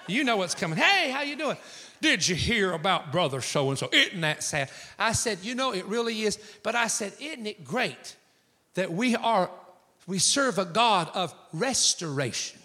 [0.08, 0.78] You know what's coming.
[0.78, 1.58] Hey, how you doing?
[2.02, 3.90] Did you hear about brother so and so?
[3.92, 4.70] Isn't that sad?
[5.00, 6.38] I said, you know, it really is.
[6.62, 8.16] But I said, isn't it great
[8.76, 9.50] that we are,
[10.06, 12.60] we serve a God of restoration?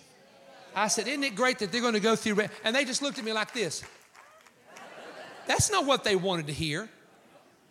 [0.75, 2.35] I said, isn't it great that they're going to go through?
[2.35, 2.49] Re-?
[2.65, 3.83] And they just looked at me like this.
[5.47, 6.89] That's not what they wanted to hear.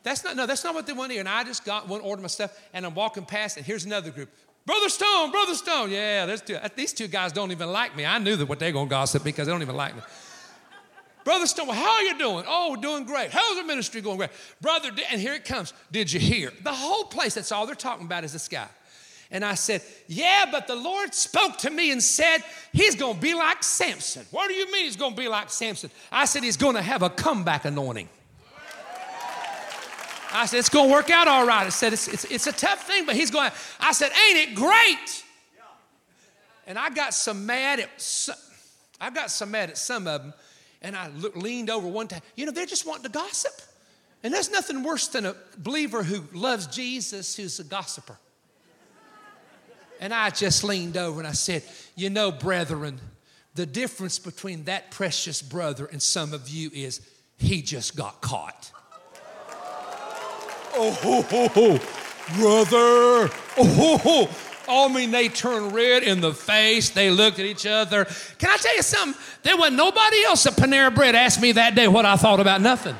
[0.03, 1.22] That's not, no, that's not what they wanted to hear.
[1.22, 4.11] And I just got one, ordered my stuff, and I'm walking past, and here's another
[4.11, 4.30] group.
[4.66, 5.91] Brother Stone, Brother Stone.
[5.91, 6.57] Yeah, two.
[6.76, 8.05] These two guys don't even like me.
[8.05, 10.01] I knew that what they're going to gossip because they don't even like me.
[11.24, 12.45] Brother Stone, well, how are you doing?
[12.47, 13.32] Oh, doing great.
[13.32, 14.18] How's the ministry going?
[14.18, 14.32] Great.
[14.62, 15.74] Brother, and here it comes.
[15.91, 16.51] Did you hear?
[16.64, 18.68] The whole place, that's all they're talking about is this guy.
[19.32, 22.39] And I said, Yeah, but the Lord spoke to me and said,
[22.74, 24.26] He's going to be like Samson.
[24.32, 25.91] What do you mean he's going to be like Samson?
[26.12, 28.10] I said, He's going to have a comeback anointing.
[30.32, 31.65] I said, It's going to work out all right.
[31.65, 34.55] I said, It's, it's, it's a tough thing, but he's going, I said, Ain't it
[34.55, 35.23] great?
[36.67, 38.36] And I got some mad at, some,
[39.01, 40.34] I got some mad at some of them
[40.82, 42.21] and I looked, leaned over one time.
[42.36, 43.53] You know, they're just wanting to gossip.
[44.23, 48.17] And there's nothing worse than a believer who loves Jesus who's a gossiper.
[49.99, 51.63] And I just leaned over and I said,
[51.95, 52.99] You know, brethren,
[53.55, 57.01] the difference between that precious brother and some of you is
[57.38, 58.71] he just got caught.
[60.74, 61.80] Oh, ho, ho, ho.
[62.38, 63.34] brother.
[63.57, 64.30] Oh, ho, ho.
[64.70, 66.91] I mean, they turned red in the face.
[66.91, 68.05] They looked at each other.
[68.38, 69.20] Can I tell you something?
[69.41, 72.61] There wasn't nobody else at Panera Bread asked me that day what I thought about
[72.61, 72.95] nothing.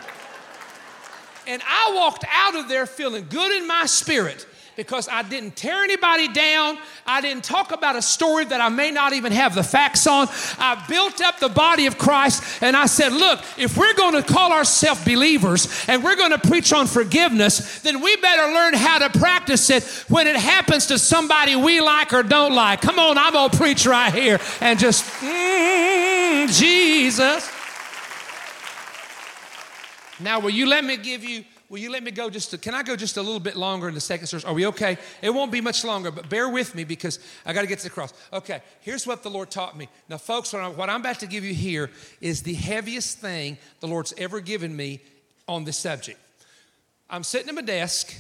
[1.46, 4.48] And I walked out of there feeling good in my spirit
[4.80, 6.78] because I didn't tear anybody down.
[7.06, 10.30] I didn't talk about a story that I may not even have the facts on.
[10.58, 14.24] I built up the body of Christ and I said, look, if we're going to
[14.24, 19.00] call ourselves believers and we're going to preach on forgiveness, then we better learn how
[19.00, 22.80] to practice it when it happens to somebody we like or don't like.
[22.80, 27.52] Come on, I'm going to preach right here and just, mm, Jesus.
[30.22, 32.74] Now, will you let me give you will you let me go just to, can
[32.74, 34.44] I go just a little bit longer in the second service?
[34.44, 34.98] Are we okay?
[35.22, 37.84] It won't be much longer, but bear with me because I got to get to
[37.86, 38.14] the cross.
[38.34, 39.88] Okay, here's what the Lord taught me.
[40.10, 41.92] Now, folks, what, I'm about to give you here
[42.22, 45.02] is the heaviest thing the Lord's ever given me
[45.48, 46.20] on this subject.
[47.10, 48.16] I'm sitting at my desk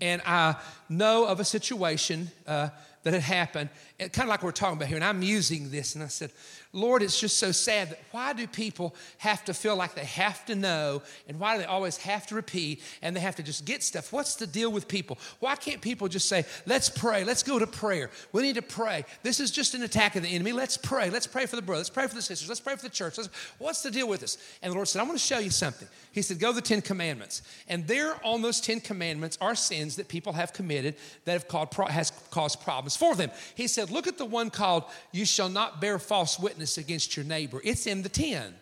[0.00, 0.56] and I
[0.88, 2.68] know of a situation uh,
[3.02, 6.04] that had happened, kind of like we're talking about here, and I'm using this, and
[6.04, 6.30] I said,
[6.78, 10.44] Lord, it's just so sad that why do people have to feel like they have
[10.46, 13.64] to know and why do they always have to repeat and they have to just
[13.64, 14.12] get stuff?
[14.12, 15.18] What's the deal with people?
[15.40, 18.10] Why can't people just say, let's pray, let's go to prayer?
[18.32, 19.04] We need to pray.
[19.22, 20.52] This is just an attack of the enemy.
[20.52, 21.10] Let's pray.
[21.10, 21.88] Let's pray for the brothers.
[21.88, 22.48] Let's pray for the sisters.
[22.48, 23.18] Let's pray for the church.
[23.18, 24.38] Let's, what's the deal with this?
[24.62, 25.88] And the Lord said, I want to show you something.
[26.12, 27.42] He said, go to the Ten Commandments.
[27.68, 31.74] And there on those Ten Commandments are sins that people have committed that have caused,
[31.90, 33.30] has caused problems for them.
[33.54, 37.16] He said, look at the one called, you shall not bear false witness witness against
[37.16, 37.60] your neighbor.
[37.64, 38.54] It's in the 10.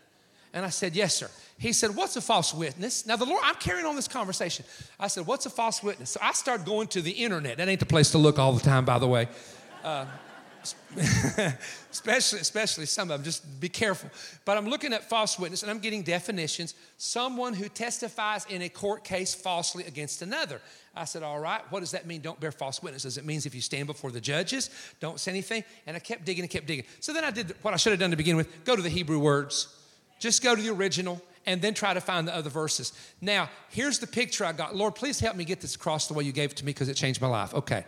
[0.52, 1.28] And I said, Yes, sir.
[1.58, 3.06] He said, What's a false witness?
[3.06, 4.64] Now, the Lord, I'm carrying on this conversation.
[4.98, 6.10] I said, What's a false witness?
[6.10, 7.58] So I started going to the internet.
[7.58, 9.28] That ain't the place to look all the time, by the way.
[9.84, 10.06] Uh,
[11.90, 13.24] especially, especially some of them.
[13.24, 14.10] Just be careful.
[14.44, 16.74] But I'm looking at false witness and I'm getting definitions.
[16.96, 20.60] Someone who testifies in a court case falsely against another.
[20.94, 22.22] I said, All right, what does that mean?
[22.22, 23.18] Don't bear false witnesses.
[23.18, 25.64] It means if you stand before the judges, don't say anything.
[25.86, 26.86] And I kept digging and kept digging.
[27.00, 28.88] So then I did what I should have done to begin with go to the
[28.88, 29.68] Hebrew words,
[30.18, 31.20] just go to the original.
[31.48, 32.92] And then try to find the other verses.
[33.20, 34.74] Now, here's the picture I got.
[34.74, 36.88] Lord, please help me get this across the way you gave it to me because
[36.88, 37.54] it changed my life.
[37.54, 37.84] Okay.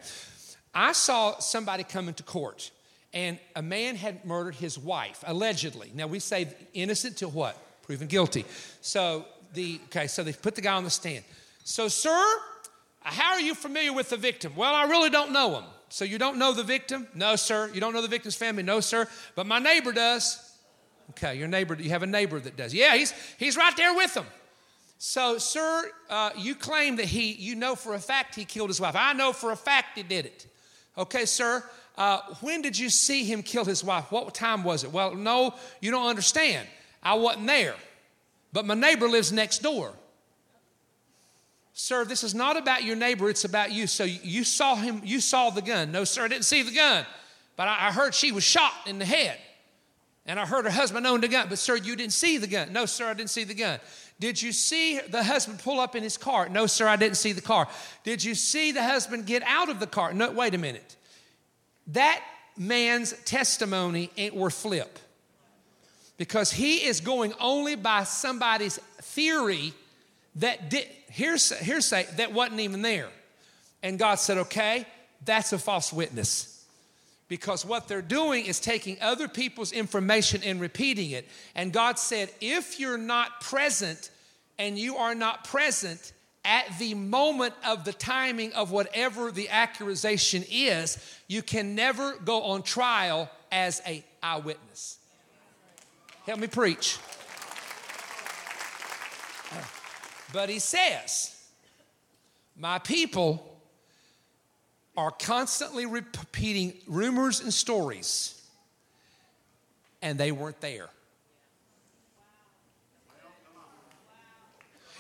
[0.74, 2.70] I saw somebody come into court
[3.12, 5.90] and a man had murdered his wife, allegedly.
[5.94, 7.56] Now we say innocent till what?
[7.82, 8.44] Proven guilty.
[8.80, 11.24] So the okay, so they put the guy on the stand.
[11.64, 12.24] So, sir,
[13.00, 14.52] how are you familiar with the victim?
[14.56, 15.64] Well, I really don't know him.
[15.90, 17.08] So you don't know the victim?
[17.14, 17.70] No, sir.
[17.72, 18.62] You don't know the victim's family?
[18.62, 19.08] No, sir.
[19.34, 20.44] But my neighbor does.
[21.10, 22.74] Okay, your neighbor, you have a neighbor that does.
[22.74, 24.26] Yeah, he's he's right there with them.
[24.98, 28.80] So, sir, uh, you claim that he, you know for a fact he killed his
[28.80, 28.96] wife.
[28.96, 30.46] I know for a fact he did it.
[30.98, 31.62] Okay, sir,
[31.96, 34.10] uh, when did you see him kill his wife?
[34.10, 34.92] What time was it?
[34.92, 36.66] Well, no, you don't understand.
[37.02, 37.76] I wasn't there,
[38.52, 39.92] but my neighbor lives next door.
[41.72, 43.86] Sir, this is not about your neighbor, it's about you.
[43.86, 45.92] So you saw him, you saw the gun.
[45.92, 47.06] No, sir, I didn't see the gun,
[47.56, 49.38] but I, I heard she was shot in the head.
[50.26, 52.72] And I heard her husband owned a gun, but sir, you didn't see the gun.
[52.72, 53.78] No, sir, I didn't see the gun.
[54.20, 56.48] Did you see the husband pull up in his car?
[56.48, 57.68] No, sir, I didn't see the car.
[58.02, 60.12] Did you see the husband get out of the car?
[60.12, 60.96] No, wait a minute.
[61.88, 62.22] That
[62.56, 64.98] man's testimony ain't worth flip
[66.16, 69.72] because he is going only by somebody's theory
[70.36, 73.08] that did, hearsay, hearsay that wasn't even there.
[73.82, 74.84] And God said, okay,
[75.24, 76.57] that's a false witness.
[77.28, 81.28] Because what they're doing is taking other people's information and repeating it.
[81.54, 84.10] And God said, if you're not present
[84.58, 86.12] and you are not present
[86.44, 92.42] at the moment of the timing of whatever the accusation is, you can never go
[92.42, 94.98] on trial as a eyewitness.
[96.24, 96.98] Help me preach.
[100.32, 101.34] But he says,
[102.56, 103.47] My people
[104.98, 108.42] are constantly repeating rumors and stories,
[110.02, 110.88] and they weren't there.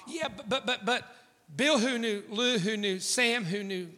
[0.06, 1.16] Yeah, but, but, but, but
[1.56, 3.88] Bill who knew, Lou who knew, Sam who knew.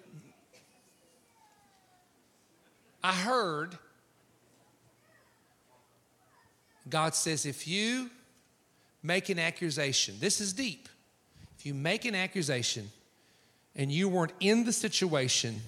[3.05, 3.76] I heard
[6.88, 8.09] God says if you
[9.03, 10.88] make an accusation, this is deep.
[11.59, 12.90] If you make an accusation
[13.76, 15.61] and you weren't in the situation,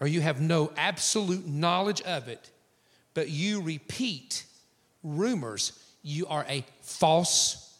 [0.00, 2.50] or you have no absolute knowledge of it,
[3.14, 4.44] but you repeat
[5.02, 7.78] rumors, you are a false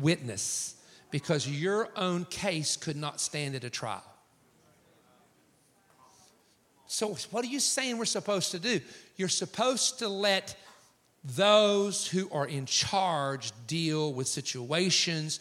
[0.00, 0.76] witness
[1.10, 4.04] because your own case could not stand at a trial.
[6.86, 8.80] So, what are you saying we're supposed to do?
[9.16, 10.56] You're supposed to let
[11.24, 15.40] those who are in charge deal with situations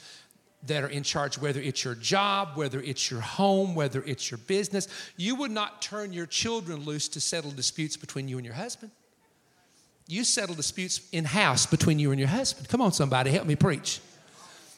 [0.68, 4.38] that are in charge, whether it's your job, whether it's your home, whether it's your
[4.38, 4.88] business.
[5.18, 8.92] You would not turn your children loose to settle disputes between you and your husband.
[10.08, 12.70] You settle disputes in house between you and your husband.
[12.70, 14.00] Come on, somebody, help me preach.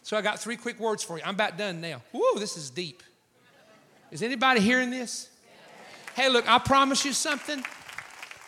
[0.04, 1.24] So I got three quick words for you.
[1.26, 2.02] I'm about done now.
[2.12, 3.02] Whoa, this is deep.
[4.12, 5.30] Is anybody hearing this?
[6.16, 7.64] Hey, look, I promise you something.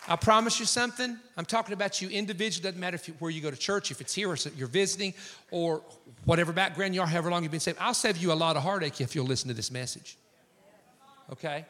[0.08, 1.18] I promise you something.
[1.36, 2.62] I'm talking about you individually.
[2.62, 5.12] Doesn't matter you, where you go to church, if it's here or you're visiting,
[5.50, 5.82] or
[6.24, 7.76] whatever background you are, however long you've been saved.
[7.78, 10.16] I'll save you a lot of heartache if you'll listen to this message.
[11.30, 11.66] Okay?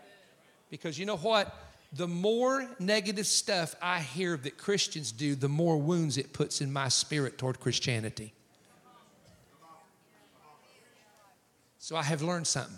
[0.71, 1.55] Because you know what?
[1.93, 6.73] The more negative stuff I hear that Christians do, the more wounds it puts in
[6.73, 8.35] my spirit toward Christianity.
[11.79, 12.77] So I have learned something.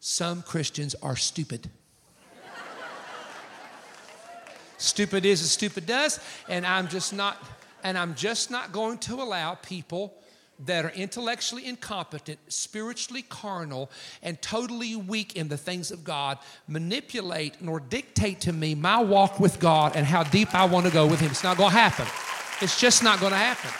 [0.00, 1.68] Some Christians are stupid.
[4.78, 7.42] Stupid is as stupid does, and I'm just not,
[7.82, 10.14] and I'm just not going to allow people
[10.64, 13.90] that are intellectually incompetent, spiritually carnal,
[14.22, 19.38] and totally weak in the things of God manipulate nor dictate to me my walk
[19.38, 21.30] with God and how deep I want to go with Him.
[21.30, 22.06] It's not going to happen.
[22.62, 23.70] It's just not going to happen.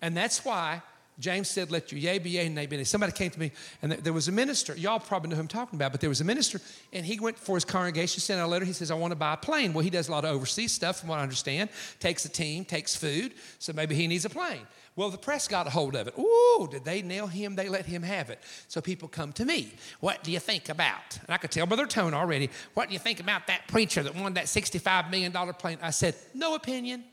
[0.00, 0.82] And that's why
[1.18, 2.84] James said, Let your yea be yea and nay be nay.
[2.84, 3.50] Somebody came to me,
[3.82, 4.76] and there was a minister.
[4.76, 6.60] Y'all probably know who I'm talking about, but there was a minister,
[6.92, 8.64] and he went for his congregation, sent out a letter.
[8.64, 9.72] He says, I want to buy a plane.
[9.72, 11.70] Well, he does a lot of overseas stuff, from what I understand.
[11.98, 14.66] Takes a team, takes food, so maybe he needs a plane.
[14.94, 16.18] Well, the press got a hold of it.
[16.18, 17.54] Ooh, did they nail him?
[17.54, 18.40] They let him have it.
[18.66, 19.72] So people come to me.
[20.00, 21.18] What do you think about?
[21.18, 22.50] And I could tell by their tone already.
[22.74, 25.78] What do you think about that preacher that won that $65 million plane?
[25.82, 27.04] I said, no opinion.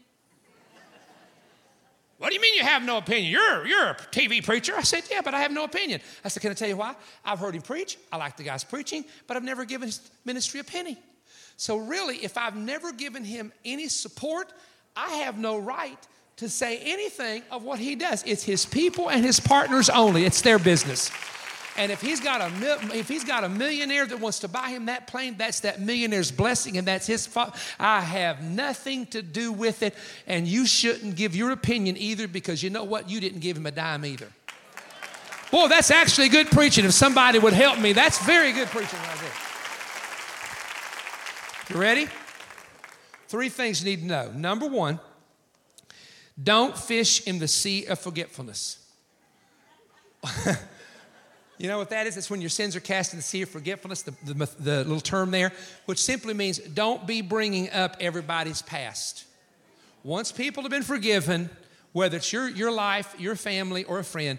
[2.18, 3.32] What do you mean you have no opinion?
[3.32, 4.74] You're, you're a TV preacher.
[4.76, 5.99] I said, Yeah, but I have no opinion.
[6.24, 6.95] I said, Can I tell you why?
[7.26, 7.97] I've heard him preach.
[8.11, 10.97] I like the guy's preaching, but I've never given his ministry a penny.
[11.57, 14.51] So, really, if I've never given him any support,
[14.95, 15.97] I have no right
[16.38, 18.24] to say anything of what he does.
[18.26, 21.11] It's his people and his partners only, it's their business.
[21.78, 24.86] And if he's got a if he's got a millionaire that wants to buy him
[24.86, 27.53] that plane, that's that millionaire's blessing, and that's his fault.
[27.78, 29.93] I have nothing to do with it,
[30.26, 33.09] and you shouldn't give your opinion either because you know what?
[33.09, 34.28] You didn't give him a dime either.
[35.51, 36.86] Boy, that's actually good preaching.
[36.86, 39.32] If somebody would help me, that's very good preaching right there.
[41.69, 42.07] You ready?
[43.28, 44.32] Three things you need to know.
[44.32, 44.99] Number one,
[46.41, 48.80] don't fish in the sea of forgetfulness.
[51.58, 52.18] You know what that is?
[52.18, 54.99] It's when your sins are cast in the sea of forgetfulness, the, the, the, little
[54.99, 55.53] term there,
[55.86, 59.26] which simply means don't be bringing up everybody's past.
[60.03, 61.49] Once people have been forgiven,
[61.93, 64.38] whether it's your, your life, your family, or a friend,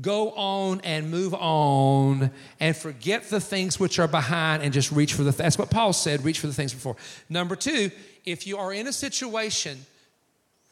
[0.00, 5.14] go on and move on and forget the things which are behind and just reach
[5.14, 6.96] for the, that's what Paul said, reach for the things before.
[7.28, 7.90] Number two,
[8.24, 9.78] if you are in a situation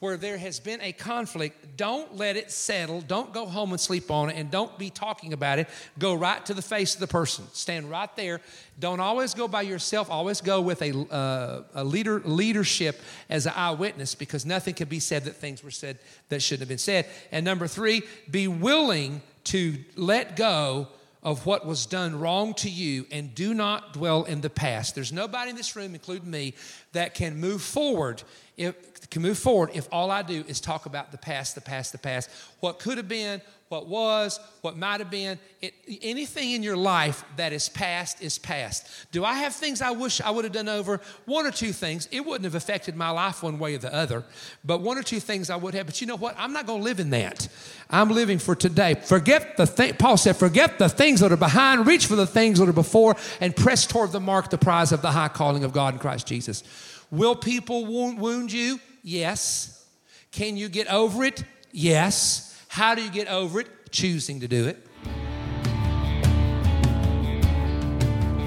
[0.01, 3.01] where there has been a conflict, don't let it settle.
[3.01, 5.69] Don't go home and sleep on it and don't be talking about it.
[5.99, 7.47] Go right to the face of the person.
[7.53, 8.41] Stand right there.
[8.79, 10.09] Don't always go by yourself.
[10.09, 15.01] Always go with a, uh, a leader leadership as an eyewitness because nothing can be
[15.01, 17.07] said that things were said that shouldn't have been said.
[17.33, 20.89] And number three, be willing to let go
[21.23, 24.95] of what was done wrong to you and do not dwell in the past.
[24.95, 26.55] There's nobody in this room, including me,
[26.93, 28.23] that can move forward
[28.57, 28.75] if
[29.11, 31.99] can move forward if all I do is talk about the past, the past, the
[31.99, 32.29] past,
[32.61, 35.39] what could have been, what was, what might have been.
[35.61, 38.89] It, anything in your life that is past is past.
[39.13, 41.01] Do I have things I wish I would have done over?
[41.27, 42.09] One or two things.
[42.11, 44.25] It wouldn't have affected my life one way or the other,
[44.65, 45.87] but one or two things I would have.
[45.87, 46.35] But you know what?
[46.39, 47.49] I'm not going to live in that.
[47.91, 48.95] I'm living for today.
[48.95, 49.95] Forget the thing.
[49.95, 53.17] Paul said, forget the things that are behind, reach for the things that are before,
[53.41, 56.27] and press toward the mark, the prize of the high calling of God in Christ
[56.27, 56.65] Jesus.
[57.11, 58.81] Will people wound, wound you?
[59.03, 59.87] Yes.
[60.31, 61.43] Can you get over it?
[61.73, 62.48] Yes.
[62.69, 63.91] How do you get over it?
[63.91, 64.85] Choosing to do it.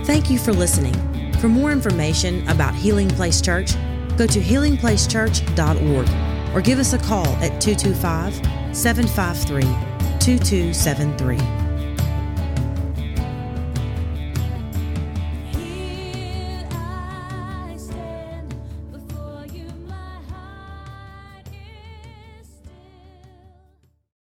[0.06, 0.94] Thank you for listening.
[1.40, 3.74] For more information about Healing Place Church,
[4.18, 8.36] go to healingplacechurch.org or give us a call at 225
[8.76, 9.62] 753
[10.20, 11.61] 2273.